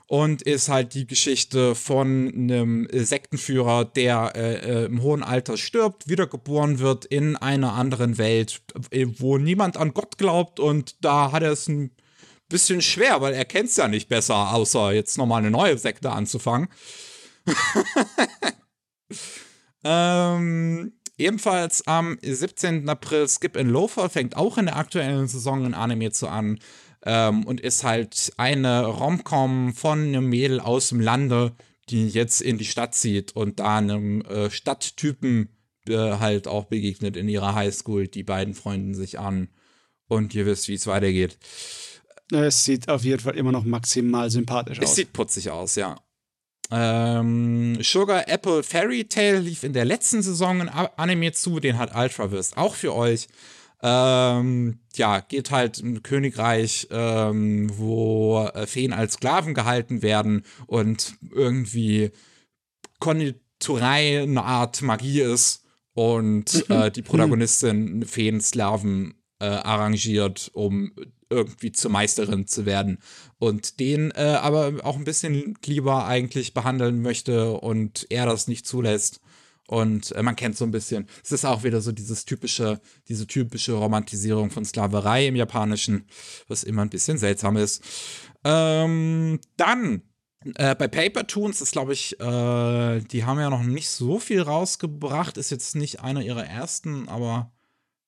[0.07, 6.09] und ist halt die Geschichte von einem Sektenführer, der äh, äh, im hohen Alter stirbt,
[6.09, 8.61] wiedergeboren wird in einer anderen Welt,
[8.91, 11.93] äh, wo niemand an Gott glaubt und da hat er es ein
[12.51, 16.11] bisschen schwer, weil er kennt es ja nicht besser, außer jetzt nochmal eine neue Sekte
[16.13, 16.69] anzufangen.
[19.85, 22.89] ähm, ebenfalls am 17.
[22.89, 26.59] April Skip and Loafer fängt auch in der aktuellen Saison ein Anime zu an
[27.05, 31.55] ähm, und ist halt eine Romcom von einem Mädel aus dem Lande,
[31.91, 35.49] die jetzt in die Stadt zieht und da einem äh, Stadttypen
[35.89, 38.09] äh, halt auch begegnet in ihrer Highschool.
[38.09, 39.49] Die beiden freunden sich an
[40.09, 41.39] und ihr wisst, wie es weitergeht.
[42.33, 44.91] Es sieht auf jeden Fall immer noch maximal sympathisch aus.
[44.91, 45.97] Es sieht putzig aus, ja.
[46.77, 51.95] Ähm, Sugar Apple Fairy Tale lief in der letzten Saison ein Anime zu, den hat
[51.95, 53.29] Ultraverse auch für euch.
[53.81, 61.15] Ähm, ja, geht halt ein Königreich, ähm, wo äh, Feen als Sklaven gehalten werden und
[61.31, 62.11] irgendwie
[62.99, 70.93] Konditorei eine Art Magie ist und äh, die Protagonistin Feen-Sklaven äh, arrangiert, um
[71.31, 72.99] irgendwie zur Meisterin zu werden
[73.39, 78.67] und den äh, aber auch ein bisschen lieber eigentlich behandeln möchte und er das nicht
[78.67, 79.21] zulässt.
[79.67, 83.27] Und äh, man kennt so ein bisschen, es ist auch wieder so dieses typische, diese
[83.27, 86.07] typische Romantisierung von Sklaverei im Japanischen,
[86.49, 87.83] was immer ein bisschen seltsam ist.
[88.45, 90.03] Ähm, dann
[90.57, 94.43] äh, bei Paper Toons ist, glaube ich, äh, die haben ja noch nicht so viel
[94.43, 97.54] rausgebracht, ist jetzt nicht einer ihrer ersten, aber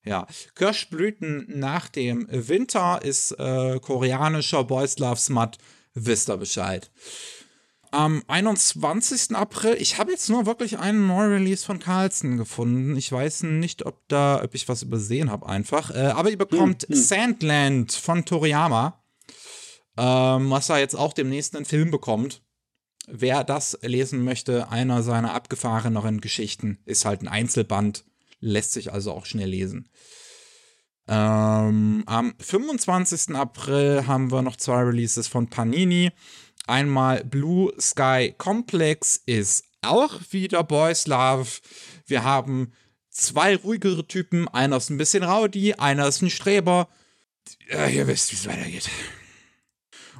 [0.06, 0.26] ja.
[0.54, 5.58] Kirschblüten nach dem Winter ist äh, koreanischer Boys Love Smut,
[5.94, 6.90] wisst ihr Bescheid.
[7.90, 9.34] Am 21.
[9.36, 12.96] April, ich habe jetzt nur wirklich einen Neu-Release von Carlson gefunden.
[12.96, 15.90] Ich weiß nicht, ob da, ob ich was übersehen habe einfach.
[15.90, 17.02] Äh, aber ihr bekommt hm, hm.
[17.02, 19.02] Sandland von Toriyama,
[19.96, 22.42] ähm, was er jetzt auch demnächst einen Film bekommt.
[23.08, 28.04] Wer das lesen möchte, einer seiner abgefahreneren Geschichten, ist halt ein Einzelband,
[28.40, 29.88] lässt sich also auch schnell lesen.
[31.08, 33.36] Ähm, am 25.
[33.36, 36.10] April haben wir noch zwei Releases von Panini.
[36.66, 41.48] Einmal Blue Sky Complex ist auch wieder Boys Love.
[42.06, 42.72] Wir haben
[43.10, 44.48] zwei ruhigere Typen.
[44.48, 46.88] Einer ist ein bisschen rowdy, einer ist ein Streber.
[47.70, 48.90] Ja, ihr wisst, wie es weitergeht.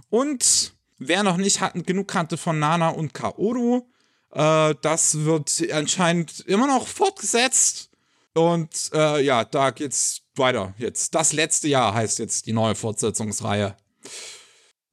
[0.08, 3.82] Und wer noch nicht hat, genug kannte von Nana und Kaoru,
[4.30, 7.90] äh, das wird anscheinend immer noch fortgesetzt.
[8.36, 10.74] Und äh, ja, da geht's weiter.
[10.76, 13.76] Jetzt das letzte Jahr heißt jetzt die neue Fortsetzungsreihe.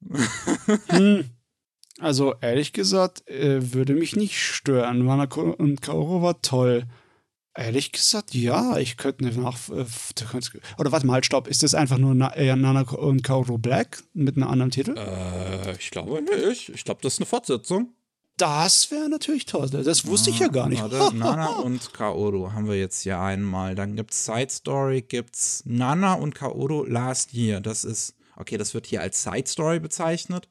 [0.88, 1.30] hm.
[1.99, 5.06] Also ehrlich gesagt, äh, würde mich nicht stören.
[5.07, 6.86] Wanako und Kaoru war toll.
[7.53, 9.57] Ehrlich gesagt, ja, ich könnte nach.
[9.70, 9.86] Äh,
[10.78, 11.48] oder warte mal, halt, stopp.
[11.48, 14.95] Ist das einfach nur Na äh, Nanako und Kaoru Black mit einem anderen Titel?
[14.98, 16.70] Äh, ich glaube nicht.
[16.70, 17.94] Ich glaube, das ist eine Fortsetzung.
[18.38, 19.69] Das wäre natürlich toll.
[19.69, 20.81] Das wusste ah, ich ja gar nicht.
[20.81, 23.76] Warte, Nana und Kaoru haben wir jetzt hier einmal.
[23.76, 27.61] Dann gibt es Side Story, gibt's Nana und Kaoru Last Year.
[27.61, 30.47] Das ist, okay, das wird hier als Side Story bezeichnet.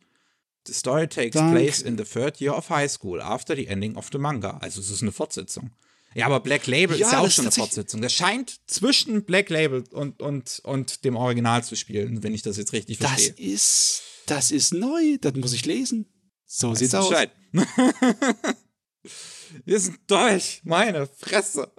[0.67, 1.55] The story takes Dank.
[1.55, 4.59] place in the third year of high school after the ending of the manga.
[4.59, 5.73] Also es ist eine Fortsetzung.
[6.15, 8.01] Ja, aber Black Label ja, ist ja auch schon eine Fortsetzung.
[8.01, 12.59] Das scheint zwischen Black Label und, und, und dem Original zu spielen, wenn ich das
[12.59, 13.31] jetzt richtig verstehe.
[13.31, 15.17] Das ist, das ist neu.
[15.21, 16.07] Das muss ich lesen.
[16.47, 17.13] So weißt sieht's aus.
[19.65, 20.61] Wir sind durch.
[20.65, 21.71] Meine Fresse.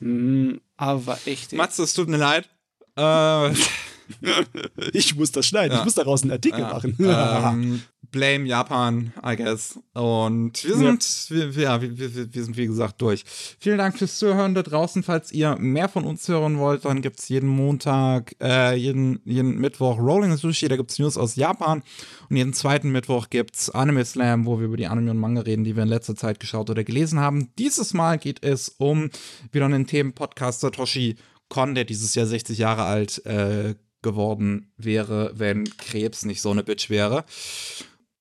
[0.00, 1.52] mm, aber echt.
[1.52, 2.48] Matze, es tut mir leid.
[2.96, 3.52] Äh,
[4.92, 5.78] ich muss das schneiden, ja.
[5.78, 6.72] ich muss daraus einen Artikel ja.
[6.72, 6.96] machen.
[7.00, 9.78] ähm, blame Japan, I guess.
[9.94, 13.24] Und wir sind, ja, wir, ja, wir, wir, wir, sind wie gesagt durch.
[13.58, 15.02] Vielen Dank fürs Zuhören da draußen.
[15.02, 19.58] Falls ihr mehr von uns hören wollt, dann gibt es jeden Montag, äh, jeden, jeden
[19.58, 21.82] Mittwoch Rolling Sushi, da gibt es News aus Japan.
[22.28, 25.42] Und jeden zweiten Mittwoch gibt es Anime Slam, wo wir über die Anime und Manga
[25.42, 27.50] reden, die wir in letzter Zeit geschaut oder gelesen haben.
[27.58, 29.10] Dieses Mal geht es um
[29.52, 31.16] wieder einen Themenpodcast Satoshi
[31.48, 36.62] Kon, der dieses Jahr 60 Jahre alt äh, geworden wäre, wenn Krebs nicht so eine
[36.62, 37.24] Bitch wäre.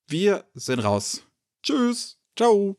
[0.09, 1.23] Wir sind raus.
[1.63, 2.17] Tschüss.
[2.37, 2.77] Ciao.